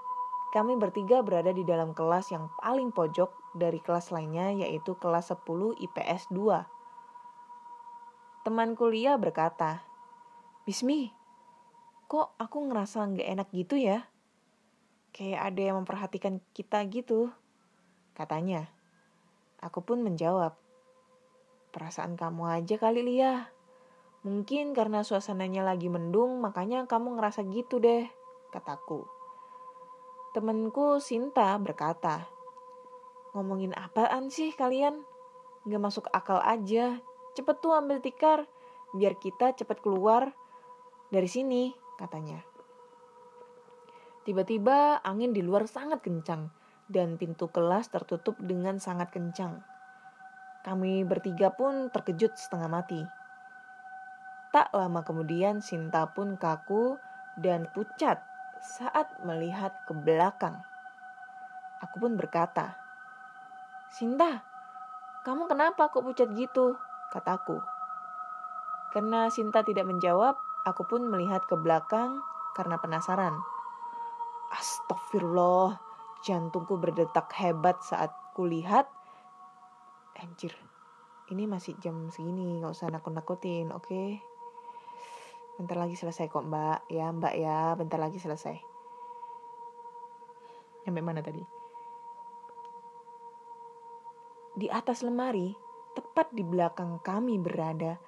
kami 0.56 0.80
bertiga 0.80 1.19
berada 1.19 1.51
di 1.51 1.67
dalam 1.67 1.91
kelas 1.91 2.32
yang 2.32 2.47
paling 2.56 2.95
pojok 2.95 3.36
dari 3.51 3.84
kelas 3.84 4.15
lainnya, 4.15 4.63
yaitu 4.63 4.95
kelas 4.95 5.36
10 5.36 5.75
IPS 5.75 6.32
2. 6.32 6.81
Teman 8.41 8.73
kuliah 8.73 9.21
berkata, 9.21 9.86
Bismi, 10.65 11.13
kok 12.10 12.34
aku 12.41 12.58
ngerasa 12.65 13.06
nggak 13.06 13.30
enak 13.38 13.47
gitu 13.54 13.77
ya? 13.77 14.10
Kayak 15.13 15.54
ada 15.54 15.62
yang 15.62 15.77
memperhatikan 15.86 16.41
kita 16.49 16.82
gitu, 16.89 17.30
katanya. 18.17 18.65
Aku 19.62 19.86
pun 19.86 20.01
menjawab, 20.01 20.58
perasaan 21.69 22.17
kamu 22.17 22.49
aja 22.49 22.82
kali 22.82 23.06
Lia. 23.06 23.45
Mungkin 24.25 24.73
karena 24.73 25.06
suasananya 25.06 25.62
lagi 25.62 25.93
mendung, 25.93 26.41
makanya 26.41 26.89
kamu 26.89 27.21
ngerasa 27.21 27.45
gitu 27.45 27.77
deh, 27.77 28.10
kataku. 28.49 29.06
Temenku 30.34 30.97
Sinta 30.97 31.54
berkata, 31.62 32.25
Ngomongin 33.38 33.77
apaan 33.77 34.34
sih 34.34 34.49
kalian? 34.58 35.06
Gak 35.69 35.82
masuk 35.82 36.10
akal 36.10 36.41
aja. 36.41 36.97
Cepet 37.32 37.58
tuh 37.63 37.72
ambil 37.72 38.04
tikar, 38.04 38.44
biar 38.91 39.15
kita 39.15 39.56
cepet 39.56 39.80
keluar 39.80 40.36
dari 41.12 41.28
sini, 41.28 41.72
katanya. 41.96 42.44
Tiba-tiba 44.22 45.02
angin 45.02 45.34
di 45.34 45.41
luar 45.41 45.65
sangat 45.65 46.06
kencang 46.06 46.52
dan 46.91 47.15
pintu 47.15 47.50
kelas 47.50 47.89
tertutup 47.89 48.38
dengan 48.38 48.78
sangat 48.78 49.10
kencang. 49.10 49.63
Kami 50.62 51.02
bertiga 51.08 51.50
pun 51.50 51.89
terkejut 51.89 52.38
setengah 52.38 52.70
mati. 52.70 53.02
Tak 54.54 54.76
lama 54.76 55.02
kemudian 55.02 55.63
Sinta 55.63 56.06
pun 56.12 56.38
kaku 56.38 57.00
dan 57.39 57.65
pucat 57.74 58.22
saat 58.62 59.10
melihat 59.26 59.74
ke 59.89 59.96
belakang. 59.96 60.62
Aku 61.82 61.98
pun 61.98 62.13
berkata, 62.13 62.78
Sinta, 63.89 64.46
kamu 65.26 65.50
kenapa 65.50 65.89
kok 65.89 66.06
pucat 66.06 66.30
gitu? 66.38 66.78
Kataku. 67.12 67.60
Karena 68.95 69.28
Sinta 69.28 69.63
tidak 69.67 69.88
menjawab, 69.88 70.39
aku 70.63 70.88
pun 70.88 71.08
melihat 71.08 71.43
ke 71.47 71.56
belakang 71.60 72.24
karena 72.56 72.80
penasaran. 72.80 73.36
Astagfirullah, 74.52 75.80
jantungku 76.24 76.76
berdetak 76.76 77.32
hebat 77.39 77.80
saat 77.84 78.12
kulihat. 78.36 78.88
Anjir, 80.19 80.54
ini 81.32 81.47
masih 81.47 81.80
jam 81.80 82.12
segini, 82.12 82.60
gak 82.60 82.76
usah 82.76 82.91
nakut-nakutin, 82.91 83.71
oke? 83.71 83.88
Okay? 83.88 84.19
Bentar 85.56 85.80
lagi 85.80 85.95
selesai 85.95 86.28
kok 86.28 86.45
mbak, 86.45 86.86
ya 86.91 87.10
mbak 87.10 87.34
ya, 87.39 87.74
bentar 87.80 87.97
lagi 87.97 88.19
selesai. 88.19 88.60
Sampai 90.84 91.04
mana 91.06 91.24
tadi? 91.24 91.41
Di 94.52 94.67
atas 94.67 95.02
lemari, 95.02 95.70
tepat 95.97 96.32
di 96.36 96.43
belakang 96.45 96.99
kami 97.04 97.39
berada, 97.41 97.99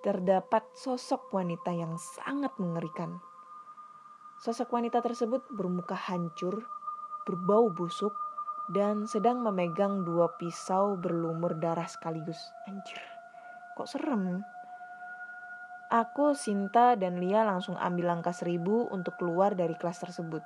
terdapat 0.00 0.64
sosok 0.74 1.30
wanita 1.34 1.70
yang 1.74 1.94
sangat 1.96 2.54
mengerikan 2.56 3.20
Sosok 4.40 4.72
wanita 4.72 5.04
tersebut 5.04 5.52
bermuka 5.52 5.92
hancur, 5.92 6.64
berbau 7.28 7.68
busuk, 7.68 8.16
dan 8.72 9.04
sedang 9.04 9.44
memegang 9.44 10.00
dua 10.00 10.32
pisau 10.40 10.96
berlumur 10.96 11.60
darah 11.60 11.84
sekaligus. 11.84 12.40
Anjir, 12.64 12.96
kok 13.76 13.84
serem? 13.84 14.40
Aku, 15.92 16.32
Sinta, 16.32 16.96
dan 16.96 17.20
Lia 17.20 17.44
langsung 17.44 17.76
ambil 17.76 18.16
langkah 18.16 18.32
seribu 18.32 18.88
untuk 18.88 19.20
keluar 19.20 19.52
dari 19.52 19.76
kelas 19.76 20.08
tersebut. 20.08 20.40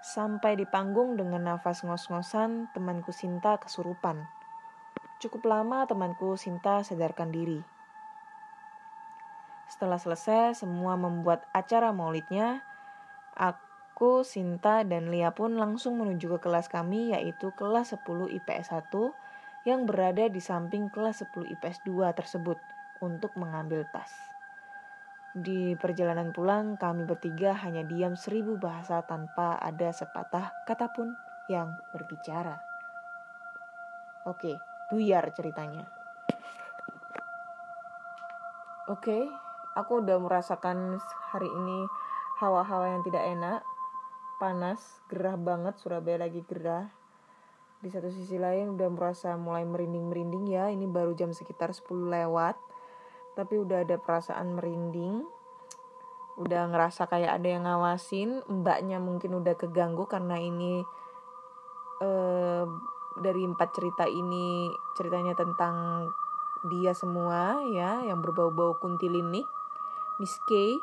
Sampai 0.00 0.56
di 0.56 0.64
panggung 0.64 1.20
dengan 1.20 1.44
nafas 1.44 1.84
ngos-ngosan, 1.84 2.72
temanku 2.72 3.12
Sinta 3.12 3.60
kesurupan. 3.60 4.16
Cukup 5.22 5.46
lama 5.46 5.86
temanku 5.86 6.34
Sinta 6.34 6.82
sadarkan 6.82 7.30
diri. 7.30 7.62
Setelah 9.70 9.94
selesai 9.94 10.66
semua 10.66 10.98
membuat 10.98 11.46
acara 11.54 11.94
maulidnya, 11.94 12.66
aku, 13.38 14.26
Sinta, 14.26 14.82
dan 14.82 15.14
Lia 15.14 15.30
pun 15.30 15.54
langsung 15.54 15.94
menuju 16.02 16.26
ke 16.26 16.38
kelas 16.42 16.66
kami 16.66 17.14
yaitu 17.14 17.54
kelas 17.54 17.94
10 17.94 18.02
IPS 18.34 18.74
1 18.74 18.90
yang 19.62 19.86
berada 19.86 20.26
di 20.26 20.42
samping 20.42 20.90
kelas 20.90 21.22
10 21.22 21.54
IPS 21.54 21.86
2 21.86 22.18
tersebut 22.18 22.58
untuk 22.98 23.30
mengambil 23.38 23.86
tas. 23.94 24.10
Di 25.38 25.78
perjalanan 25.78 26.34
pulang, 26.34 26.74
kami 26.74 27.06
bertiga 27.06 27.54
hanya 27.62 27.86
diam 27.86 28.18
seribu 28.18 28.58
bahasa 28.58 29.06
tanpa 29.06 29.54
ada 29.62 29.94
sepatah 29.94 30.50
kata 30.66 30.90
pun 30.90 31.14
yang 31.46 31.78
berbicara. 31.94 32.58
Oke, 34.26 34.71
buyar 34.92 35.32
ceritanya. 35.32 35.88
Oke, 38.92 39.24
aku 39.72 40.04
udah 40.04 40.20
merasakan 40.20 41.00
hari 41.32 41.48
ini 41.48 41.88
hawa-hawa 42.44 42.92
yang 42.92 43.02
tidak 43.08 43.24
enak 43.24 43.60
panas 44.36 45.00
gerah 45.06 45.38
banget 45.38 45.78
Surabaya 45.80 46.26
lagi 46.26 46.42
gerah 46.44 46.90
di 47.78 47.90
satu 47.90 48.10
sisi 48.10 48.38
lain 48.38 48.74
udah 48.74 48.90
merasa 48.90 49.34
mulai 49.38 49.62
merinding-merinding 49.62 50.50
ya 50.50 50.66
ini 50.70 50.86
baru 50.90 51.14
jam 51.14 51.30
sekitar 51.30 51.70
10 51.70 52.10
lewat 52.10 52.58
tapi 53.38 53.58
udah 53.58 53.86
ada 53.86 53.98
perasaan 54.02 54.58
merinding 54.58 55.22
udah 56.42 56.62
ngerasa 56.74 57.06
kayak 57.06 57.38
ada 57.38 57.48
yang 57.48 57.64
ngawasin 57.66 58.42
mbaknya 58.50 58.98
mungkin 58.98 59.38
udah 59.38 59.54
keganggu 59.54 60.06
karena 60.10 60.38
ini 60.42 60.82
eh, 62.02 62.64
dari 63.18 63.44
empat 63.44 63.68
cerita 63.74 64.04
ini 64.08 64.72
ceritanya 64.96 65.36
tentang 65.36 66.08
dia 66.62 66.94
semua 66.94 67.58
ya 67.66 68.06
yang 68.06 68.22
berbau-bau 68.22 68.78
kuntilinik 68.78 69.46
Miss 70.22 70.38
K, 70.46 70.78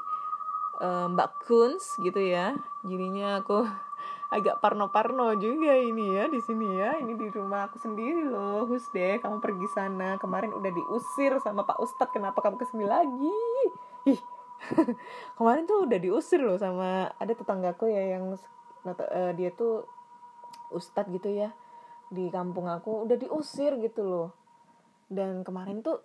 uh, 0.84 1.08
Mbak 1.08 1.48
Kunz 1.48 1.96
gitu 2.04 2.20
ya. 2.20 2.60
Jadinya 2.84 3.40
aku 3.40 3.64
agak 4.36 4.60
parno-parno 4.60 5.32
juga 5.40 5.74
ini 5.80 6.20
ya 6.20 6.28
di 6.28 6.44
sini 6.44 6.76
ya. 6.76 7.00
Ini 7.00 7.16
di 7.16 7.32
rumah 7.32 7.72
aku 7.72 7.80
sendiri 7.80 8.28
loh. 8.28 8.68
Hus 8.68 8.92
deh, 8.92 9.22
kamu 9.24 9.40
pergi 9.40 9.68
sana. 9.72 10.20
Kemarin 10.20 10.52
udah 10.52 10.72
diusir 10.74 11.40
sama 11.40 11.64
Pak 11.64 11.80
Ustadz. 11.80 12.12
Kenapa 12.12 12.44
kamu 12.44 12.60
ke 12.60 12.68
sini 12.68 12.84
lagi? 12.84 13.40
Ih, 14.12 14.20
kemarin 15.40 15.64
tuh 15.64 15.88
udah 15.88 16.00
diusir 16.02 16.44
loh 16.44 16.60
sama 16.60 17.08
ada 17.16 17.32
tetanggaku 17.32 17.88
ya 17.88 18.20
yang 18.20 18.36
uh, 18.84 19.32
dia 19.36 19.56
tuh 19.56 19.88
Ustadz 20.70 21.12
gitu 21.16 21.32
ya 21.32 21.56
di 22.10 22.26
kampung 22.34 22.66
aku 22.66 23.06
udah 23.06 23.18
diusir 23.18 23.78
gitu 23.78 24.02
loh. 24.04 24.30
Dan 25.10 25.46
kemarin 25.46 25.86
tuh 25.86 26.02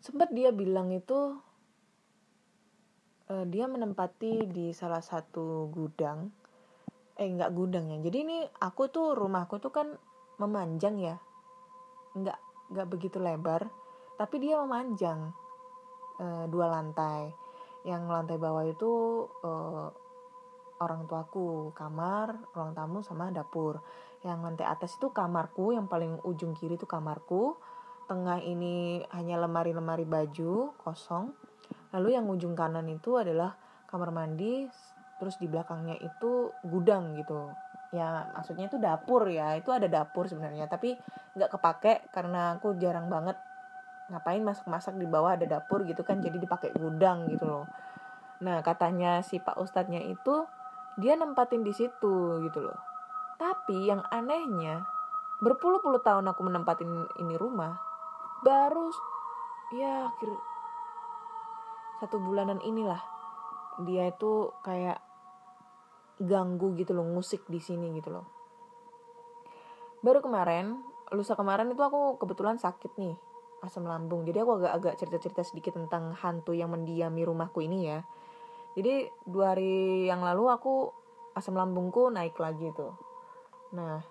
sempat 0.00 0.32
dia 0.32 0.52
bilang 0.52 0.88
itu 0.92 1.36
uh, 3.28 3.44
dia 3.48 3.68
menempati 3.68 4.48
di 4.48 4.72
salah 4.72 5.04
satu 5.04 5.68
gudang. 5.68 6.32
Eh 7.20 7.28
nggak 7.28 7.52
gudang 7.52 7.92
ya. 7.92 7.98
Jadi 8.00 8.18
ini 8.24 8.38
aku 8.48 8.88
tuh 8.88 9.12
rumahku 9.12 9.60
tuh 9.60 9.72
kan 9.72 9.92
memanjang 10.40 10.96
ya. 10.96 11.16
Nggak 12.16 12.38
nggak 12.72 12.88
begitu 12.88 13.20
lebar. 13.20 13.68
Tapi 14.16 14.36
dia 14.40 14.56
memanjang 14.60 15.32
uh, 16.20 16.44
dua 16.48 16.66
lantai. 16.72 17.28
Yang 17.84 18.02
lantai 18.08 18.36
bawah 18.36 18.64
itu 18.68 18.92
uh, 19.44 19.88
orang 20.80 21.04
tuaku 21.04 21.76
kamar 21.76 22.40
ruang 22.56 22.72
tamu 22.72 23.04
sama 23.04 23.28
dapur 23.28 23.84
yang 24.20 24.44
lantai 24.44 24.68
atas 24.68 25.00
itu 25.00 25.08
kamarku 25.16 25.72
yang 25.72 25.88
paling 25.88 26.20
ujung 26.28 26.52
kiri 26.52 26.76
itu 26.76 26.84
kamarku. 26.84 27.56
Tengah 28.04 28.42
ini 28.44 29.00
hanya 29.16 29.40
lemari-lemari 29.40 30.04
baju 30.04 30.76
kosong. 30.76 31.32
Lalu 31.96 32.18
yang 32.18 32.26
ujung 32.28 32.52
kanan 32.52 32.84
itu 32.90 33.16
adalah 33.16 33.56
kamar 33.88 34.12
mandi, 34.12 34.68
terus 35.18 35.40
di 35.40 35.48
belakangnya 35.48 35.96
itu 35.98 36.52
gudang 36.68 37.16
gitu. 37.16 37.52
ya 37.90 38.22
maksudnya 38.38 38.70
itu 38.70 38.78
dapur 38.78 39.26
ya 39.26 39.58
itu 39.58 39.74
ada 39.74 39.90
dapur 39.90 40.30
sebenarnya 40.30 40.70
tapi 40.70 40.94
nggak 41.34 41.50
kepake 41.58 42.06
karena 42.14 42.54
aku 42.54 42.78
jarang 42.78 43.10
banget 43.10 43.34
ngapain 44.06 44.38
masak-masak 44.46 44.94
di 44.94 45.10
bawah 45.10 45.34
ada 45.34 45.42
dapur 45.42 45.82
gitu 45.82 46.06
kan 46.06 46.22
jadi 46.22 46.38
dipakai 46.38 46.70
gudang 46.70 47.26
gitu 47.26 47.50
loh. 47.50 47.66
Nah 48.46 48.62
katanya 48.62 49.26
si 49.26 49.42
pak 49.42 49.58
ustadznya 49.58 50.06
itu 50.06 50.46
dia 51.02 51.18
nempatin 51.18 51.66
di 51.66 51.74
situ 51.74 52.38
gitu 52.46 52.62
loh 52.62 52.89
tapi 53.40 53.88
yang 53.88 54.04
anehnya 54.12 54.84
berpuluh-puluh 55.40 56.04
tahun 56.04 56.28
aku 56.28 56.44
menempatin 56.44 57.08
ini 57.16 57.40
rumah 57.40 57.80
baru 58.44 58.92
ya 59.72 60.12
akhir 60.12 60.28
satu 62.00 62.16
bulanan 62.16 62.60
inilah. 62.64 63.00
Dia 63.84 64.08
itu 64.08 64.52
kayak 64.64 65.00
ganggu 66.20 66.72
gitu 66.76 66.96
loh 66.96 67.04
musik 67.04 67.44
di 67.48 67.60
sini 67.60 67.92
gitu 67.96 68.12
loh. 68.12 68.24
Baru 70.00 70.24
kemarin 70.24 70.80
lusa 71.12 71.36
kemarin 71.36 71.72
itu 71.72 71.80
aku 71.80 72.16
kebetulan 72.16 72.56
sakit 72.56 72.96
nih 72.96 73.16
asam 73.60 73.84
lambung. 73.84 74.24
Jadi 74.24 74.40
aku 74.40 74.60
agak-agak 74.60 74.96
cerita-cerita 74.96 75.44
sedikit 75.44 75.76
tentang 75.76 76.16
hantu 76.16 76.56
yang 76.56 76.72
mendiami 76.72 77.20
rumahku 77.20 77.60
ini 77.60 77.88
ya. 77.88 78.00
Jadi 78.76 79.12
dua 79.28 79.52
hari 79.52 80.08
yang 80.08 80.24
lalu 80.24 80.48
aku 80.48 80.88
asam 81.36 81.52
lambungku 81.52 82.08
naik 82.08 82.36
lagi 82.40 82.72
tuh 82.72 83.09
nah 83.70 84.02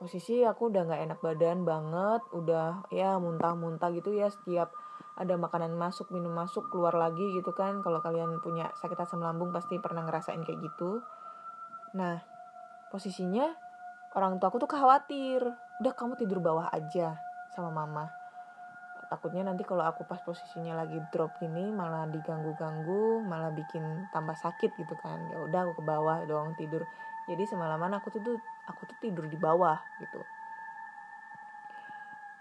posisi 0.00 0.40
aku 0.44 0.72
udah 0.72 0.82
nggak 0.88 1.02
enak 1.08 1.18
badan 1.20 1.64
banget 1.64 2.22
udah 2.32 2.88
ya 2.88 3.20
muntah-muntah 3.20 3.92
gitu 3.92 4.16
ya 4.16 4.32
setiap 4.32 4.72
ada 5.20 5.36
makanan 5.36 5.76
masuk 5.76 6.08
minum 6.08 6.32
masuk 6.32 6.72
keluar 6.72 6.96
lagi 6.96 7.36
gitu 7.36 7.52
kan. 7.52 7.84
Kalau 7.84 8.00
kalian 8.00 8.40
punya 8.40 8.72
sakit 8.80 8.96
asam 8.96 9.20
lambung 9.20 9.52
pasti 9.52 9.76
pernah 9.76 10.00
ngerasain 10.08 10.40
kayak 10.40 10.64
gitu. 10.64 11.04
Nah 11.92 12.24
posisinya 12.88 13.52
orang 14.16 14.40
tua 14.40 14.48
aku 14.48 14.64
tuh 14.64 14.70
khawatir. 14.72 15.44
Udah 15.84 15.92
kamu 15.92 16.16
tidur 16.16 16.40
bawah 16.40 16.72
aja 16.72 17.20
sama 17.52 17.68
mama. 17.68 18.08
Takutnya 19.12 19.44
nanti 19.44 19.66
kalau 19.66 19.84
aku 19.84 20.06
pas 20.08 20.22
posisinya 20.24 20.72
lagi 20.72 20.96
drop 21.12 21.36
gini 21.36 21.68
malah 21.68 22.06
diganggu-ganggu 22.08 23.26
malah 23.26 23.52
bikin 23.52 24.08
tambah 24.16 24.38
sakit 24.38 24.72
gitu 24.72 24.94
kan. 25.04 25.20
Ya 25.28 25.36
udah 25.44 25.68
aku 25.68 25.82
ke 25.82 25.84
bawah 25.84 26.24
doang 26.24 26.56
tidur. 26.56 26.80
Jadi 27.28 27.44
semalaman 27.44 27.92
aku 28.00 28.08
tuh 28.08 28.40
aku 28.70 28.86
tuh 28.86 28.98
tidur 29.02 29.26
di 29.26 29.36
bawah 29.36 29.78
gitu. 29.98 30.22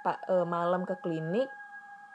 Pak 0.05 0.29
e, 0.29 0.35
malam 0.47 0.87
ke 0.87 0.95
klinik 1.01 1.49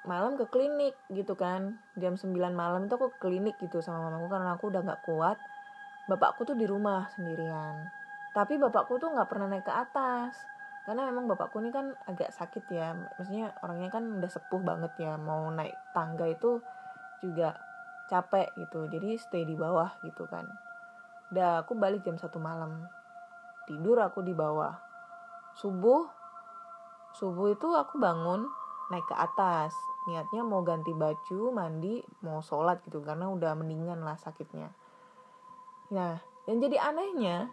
malam 0.05 0.37
ke 0.37 0.47
klinik 0.49 0.95
gitu 1.11 1.35
kan. 1.35 1.81
Jam 1.97 2.15
9 2.15 2.37
malam 2.53 2.87
itu 2.87 2.95
aku 2.95 3.17
ke 3.17 3.29
klinik 3.29 3.57
gitu 3.59 3.81
sama 3.81 4.09
mamaku 4.09 4.29
karena 4.29 4.51
aku 4.55 4.65
udah 4.69 4.83
nggak 4.85 5.03
kuat. 5.03 5.41
Bapakku 6.05 6.45
tuh 6.45 6.57
di 6.57 6.69
rumah 6.69 7.09
sendirian. 7.17 7.89
Tapi 8.37 8.61
bapakku 8.61 9.01
tuh 9.01 9.11
nggak 9.17 9.29
pernah 9.29 9.49
naik 9.49 9.65
ke 9.65 9.73
atas. 9.73 10.37
Karena 10.85 11.09
memang 11.09 11.25
bapakku 11.33 11.65
ini 11.65 11.73
kan 11.73 11.97
agak 12.05 12.29
sakit 12.37 12.69
ya. 12.69 12.93
Maksudnya 12.93 13.57
orangnya 13.65 13.89
kan 13.89 14.05
udah 14.21 14.29
sepuh 14.29 14.61
banget 14.61 14.93
ya. 15.01 15.17
Mau 15.17 15.49
naik 15.49 15.73
tangga 15.97 16.29
itu 16.29 16.61
juga 17.25 17.57
capek 18.13 18.53
gitu. 18.61 18.85
Jadi 18.93 19.17
stay 19.17 19.49
di 19.49 19.57
bawah 19.57 19.97
gitu 20.05 20.29
kan. 20.29 20.45
Udah 21.33 21.65
aku 21.65 21.73
balik 21.73 22.05
jam 22.05 22.21
satu 22.21 22.37
malam 22.37 22.85
tidur 23.69 24.01
aku 24.01 24.21
di 24.25 24.33
bawah. 24.37 24.73
Subuh 25.57 26.05
subuh 27.15 27.55
itu 27.55 27.69
aku 27.71 27.97
bangun 27.99 28.47
naik 28.91 29.07
ke 29.07 29.17
atas. 29.17 29.73
Niatnya 30.05 30.45
mau 30.45 30.61
ganti 30.61 30.93
baju 30.93 31.55
mandi 31.55 32.05
mau 32.21 32.45
sholat 32.45 32.85
gitu 32.85 33.01
karena 33.01 33.31
udah 33.33 33.57
mendingan 33.57 34.05
lah 34.05 34.21
sakitnya. 34.21 34.69
Nah 35.95 36.21
yang 36.45 36.61
jadi 36.61 36.77
anehnya 36.93 37.49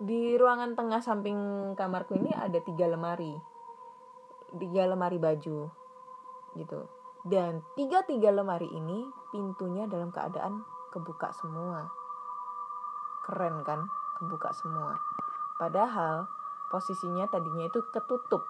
di 0.00 0.34
ruangan 0.34 0.74
tengah 0.74 1.04
samping 1.04 1.36
kamarku 1.76 2.16
ini 2.16 2.32
ada 2.34 2.58
tiga 2.58 2.90
lemari. 2.90 3.36
Tiga 4.56 4.88
lemari 4.90 5.20
baju 5.20 5.70
gitu. 6.58 6.80
Dan 7.20 7.60
tiga 7.76 8.02
tiga 8.08 8.32
lemari 8.32 8.66
ini 8.66 9.06
pintunya 9.30 9.86
dalam 9.86 10.10
keadaan 10.10 10.64
kebuka 10.90 11.30
semua. 11.36 11.86
Keren 13.28 13.62
kan 13.62 13.86
kebuka 14.20 14.52
semua. 14.52 15.00
Padahal 15.56 16.28
posisinya 16.68 17.24
tadinya 17.32 17.64
itu 17.64 17.80
ketutup. 17.88 18.44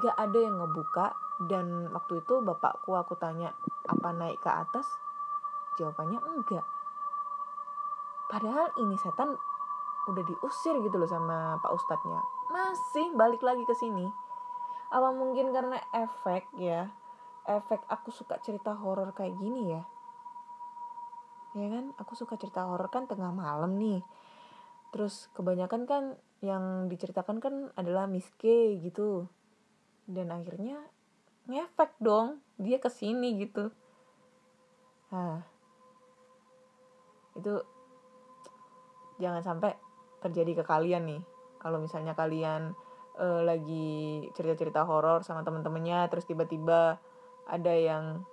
Gak 0.00 0.16
ada 0.16 0.38
yang 0.40 0.56
ngebuka 0.56 1.12
dan 1.44 1.92
waktu 1.92 2.24
itu 2.24 2.40
bapakku 2.40 2.96
aku 2.96 3.16
tanya 3.20 3.52
apa 3.84 4.16
naik 4.16 4.40
ke 4.40 4.48
atas? 4.48 4.88
Jawabannya 5.76 6.20
enggak. 6.24 6.66
Padahal 8.32 8.72
ini 8.80 8.96
setan 8.96 9.36
udah 10.08 10.24
diusir 10.24 10.74
gitu 10.80 10.96
loh 10.96 11.10
sama 11.10 11.60
pak 11.60 11.72
ustadznya. 11.74 12.20
Masih 12.50 13.12
balik 13.14 13.42
lagi 13.44 13.62
ke 13.66 13.74
sini. 13.76 14.06
Apa 14.90 15.14
mungkin 15.14 15.54
karena 15.54 15.78
efek 15.94 16.50
ya? 16.58 16.90
Efek 17.46 17.82
aku 17.86 18.10
suka 18.14 18.38
cerita 18.42 18.74
horor 18.74 19.10
kayak 19.14 19.38
gini 19.38 19.74
ya? 19.74 19.82
Ya 21.54 21.66
kan? 21.66 21.94
Aku 21.98 22.14
suka 22.14 22.38
cerita 22.38 22.66
horor 22.66 22.90
kan 22.90 23.10
tengah 23.10 23.34
malam 23.34 23.74
nih 23.78 24.02
terus 24.90 25.30
kebanyakan 25.34 25.86
kan 25.86 26.04
yang 26.40 26.86
diceritakan 26.90 27.38
kan 27.38 27.54
adalah 27.76 28.06
miske 28.10 28.78
gitu. 28.80 29.28
Dan 30.06 30.34
akhirnya 30.34 30.80
ngefek 31.46 31.98
dong 32.02 32.42
dia 32.58 32.78
ke 32.78 32.90
sini 32.90 33.38
gitu. 33.42 33.70
Nah 35.10 35.42
itu 37.38 37.62
jangan 39.22 39.42
sampai 39.44 39.72
terjadi 40.20 40.62
ke 40.62 40.64
kalian 40.66 41.06
nih. 41.06 41.22
Kalau 41.60 41.78
misalnya 41.78 42.16
kalian 42.16 42.72
uh, 43.20 43.42
lagi 43.44 44.26
cerita-cerita 44.32 44.82
horor 44.88 45.20
sama 45.22 45.44
temen-temennya 45.44 46.08
terus 46.08 46.24
tiba-tiba 46.24 46.96
ada 47.44 47.74
yang 47.74 48.24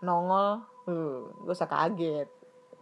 nongol 0.00 0.64
uh, 0.88 1.20
gak 1.44 1.54
usah 1.54 1.68
kaget 1.70 2.28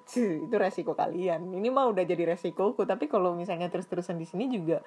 Cuh, 0.03 0.47
itu 0.49 0.55
resiko 0.59 0.93
kalian. 0.99 1.53
Ini 1.55 1.69
mah 1.71 1.91
udah 1.91 2.03
jadi 2.03 2.35
resikoku 2.35 2.83
tapi 2.85 3.07
kalau 3.07 3.35
misalnya 3.39 3.71
terus-terusan 3.71 4.19
di 4.19 4.27
sini 4.27 4.51
juga 4.51 4.83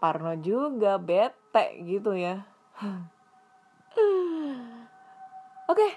parno 0.00 0.36
juga 0.40 1.00
bete 1.00 1.80
gitu 1.84 2.12
ya. 2.16 2.44
Oke. 5.66 5.72
Okay. 5.72 5.92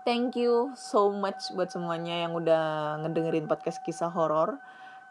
thank 0.00 0.32
you 0.32 0.72
so 0.74 1.12
much 1.12 1.52
buat 1.52 1.68
semuanya 1.68 2.24
yang 2.24 2.32
udah 2.32 2.96
ngedengerin 3.04 3.44
podcast 3.44 3.84
kisah 3.84 4.08
horor 4.08 4.56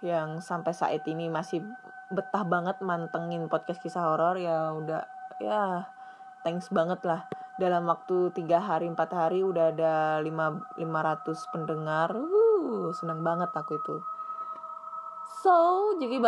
yang 0.02 0.42
sampai 0.42 0.74
saat 0.74 1.06
ini 1.06 1.30
masih 1.30 1.62
betah 2.10 2.42
banget 2.48 2.82
mantengin 2.82 3.46
podcast 3.52 3.80
kisah 3.84 4.02
horor. 4.02 4.40
Ya 4.40 4.74
udah 4.74 5.06
ya 5.44 5.88
thanks 6.42 6.72
banget 6.72 7.04
lah. 7.06 7.28
Dalam 7.60 7.86
waktu 7.92 8.32
tiga 8.32 8.64
hari 8.64 8.88
empat 8.88 9.12
hari 9.12 9.44
udah 9.44 9.76
ada 9.76 10.24
lima 10.24 10.64
lima 10.80 11.00
ratus 11.04 11.44
pendengar 11.52 12.16
seneng 12.96 13.22
banget 13.26 13.50
aku 13.52 13.78
itu. 13.78 13.96
So 15.40 15.56
jadi 15.96 16.20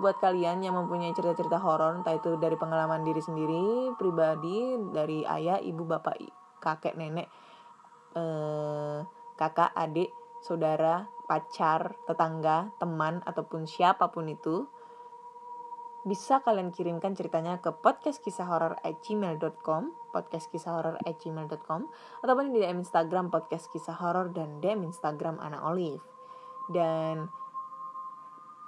buat 0.00 0.16
kalian 0.22 0.64
yang 0.64 0.78
mempunyai 0.78 1.12
cerita-cerita 1.12 1.60
horor 1.60 2.00
entah 2.00 2.16
itu 2.16 2.40
dari 2.40 2.56
pengalaman 2.56 3.04
diri 3.04 3.20
sendiri 3.20 3.92
pribadi 4.00 4.80
dari 4.94 5.26
ayah 5.28 5.60
ibu 5.60 5.84
bapak 5.84 6.16
kakek 6.62 6.96
nenek 6.96 7.28
eh, 8.16 8.98
kakak 9.36 9.76
adik 9.76 10.08
saudara 10.40 11.04
pacar, 11.28 11.92
tetangga, 12.08 12.72
teman, 12.80 13.20
ataupun 13.28 13.68
siapa 13.68 14.08
pun 14.08 14.32
itu, 14.32 14.64
bisa 16.08 16.40
kalian 16.40 16.72
kirimkan 16.72 17.12
ceritanya 17.12 17.60
ke 17.60 17.68
podcastkisahhoror@gmail.com, 17.84 19.82
podcastkisahhoror@gmail.com, 20.16 21.80
ataupun 22.24 22.56
di 22.56 22.64
DM 22.64 22.80
Instagram 22.80 23.28
podcast 23.28 23.68
kisah 23.68 24.00
horor 24.00 24.32
dan 24.32 24.64
DM 24.64 24.88
Instagram 24.88 25.36
Ana 25.36 25.60
Olive. 25.68 26.00
Dan 26.72 27.28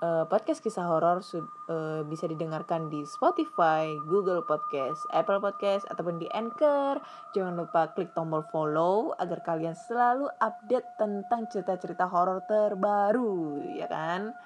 uh, 0.05 0.24
podcast 0.28 0.61
kisah 0.61 0.84
horor 0.84 1.24
uh, 1.24 2.05
bisa 2.05 2.28
didengarkan 2.28 2.93
di 2.93 3.05
Spotify, 3.09 3.88
Google 4.09 4.45
Podcast, 4.45 5.05
Apple 5.16 5.41
Podcast 5.41 5.88
ataupun 5.88 6.20
di 6.20 6.28
Anchor. 6.36 7.01
Jangan 7.32 7.57
lupa 7.57 7.93
klik 7.97 8.12
tombol 8.12 8.45
follow 8.53 9.16
agar 9.16 9.41
kalian 9.45 9.76
selalu 9.88 10.28
update 10.45 10.88
tentang 11.01 11.49
cerita-cerita 11.49 12.05
horor 12.05 12.45
terbaru, 12.45 13.64
ya 13.76 13.88
kan? 13.88 14.36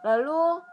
Lalu 0.00 0.64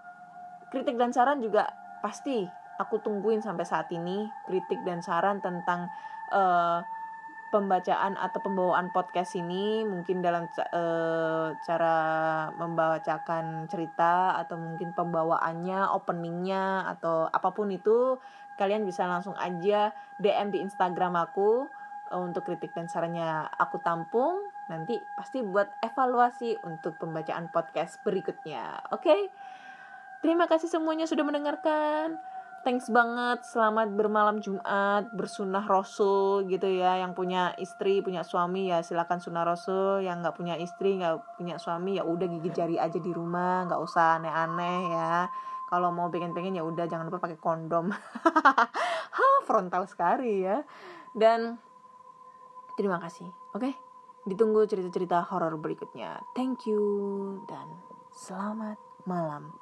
kritik 0.73 0.99
dan 0.99 1.15
saran 1.15 1.39
juga 1.39 1.67
pasti 2.03 2.45
aku 2.77 3.01
tungguin 3.01 3.41
sampai 3.41 3.65
saat 3.65 3.89
ini 3.89 4.29
kritik 4.45 4.85
dan 4.85 5.01
saran 5.01 5.41
tentang 5.41 5.89
uh, 6.29 6.83
pembacaan 7.47 8.19
atau 8.19 8.39
pembawaan 8.43 8.91
podcast 8.91 9.39
ini 9.39 9.87
mungkin 9.87 10.19
dalam 10.19 10.51
e, 10.51 10.83
cara 11.63 11.97
membacakan 12.53 13.71
cerita 13.71 14.35
atau 14.35 14.59
mungkin 14.59 14.91
pembawaannya, 14.91 15.95
openingnya 15.95 16.91
atau 16.91 17.31
apa 17.31 17.49
pun 17.55 17.71
itu 17.71 18.19
kalian 18.59 18.83
bisa 18.83 19.07
langsung 19.07 19.37
aja 19.39 19.95
DM 20.19 20.51
di 20.51 20.59
Instagram 20.59 21.15
aku 21.15 21.71
e, 22.11 22.15
untuk 22.19 22.43
kritik 22.43 22.75
dan 22.75 22.91
sarannya 22.91 23.47
aku 23.55 23.79
tampung 23.79 24.43
nanti 24.67 24.99
pasti 25.15 25.39
buat 25.39 25.71
evaluasi 25.79 26.59
untuk 26.67 26.99
pembacaan 26.99 27.47
podcast 27.47 28.03
berikutnya. 28.03 28.91
Oke. 28.91 29.07
Okay? 29.07 29.21
Terima 30.23 30.45
kasih 30.49 30.69
semuanya 30.71 31.05
sudah 31.09 31.23
mendengarkan. 31.23 32.17
Thanks 32.65 32.91
banget. 32.91 33.47
Selamat 33.47 33.95
bermalam 33.95 34.43
Jumat 34.43 35.07
bersunah 35.15 35.63
Rasul 35.63 36.49
gitu 36.51 36.67
ya. 36.67 36.99
Yang 36.99 37.15
punya 37.15 37.55
istri 37.61 38.03
punya 38.03 38.27
suami 38.27 38.67
ya 38.67 38.83
silakan 38.83 39.23
sunah 39.23 39.47
Rasul. 39.47 40.03
Yang 40.03 40.17
nggak 40.25 40.35
punya 40.35 40.55
istri 40.59 40.99
nggak 40.99 41.39
punya 41.39 41.55
suami 41.61 41.95
ya 41.95 42.03
udah 42.03 42.27
gigi 42.27 42.51
jari 42.51 42.75
aja 42.75 42.99
di 42.99 43.11
rumah. 43.15 43.63
Nggak 43.71 43.81
usah 43.81 44.19
aneh-aneh 44.19 44.79
ya. 44.91 45.31
Kalau 45.71 45.95
mau 45.95 46.11
pengen-pengen 46.11 46.59
ya 46.59 46.63
udah 46.67 46.91
jangan 46.91 47.07
lupa 47.07 47.23
pakai 47.23 47.39
kondom. 47.39 47.91
Ha 49.17 49.27
frontal 49.47 49.87
sekali 49.87 50.43
ya. 50.43 50.61
Dan 51.15 51.55
terima 52.75 52.99
kasih 52.99 53.31
oke? 53.55 53.63
Okay? 53.63 53.73
ditunggu 54.27 54.67
cerita-cerita 54.67 55.23
horor 55.31 55.55
berikutnya. 55.55 56.19
Thank 56.35 56.67
you 56.67 56.83
dan 57.47 57.79
selamat 58.11 58.75
malam 59.07 59.55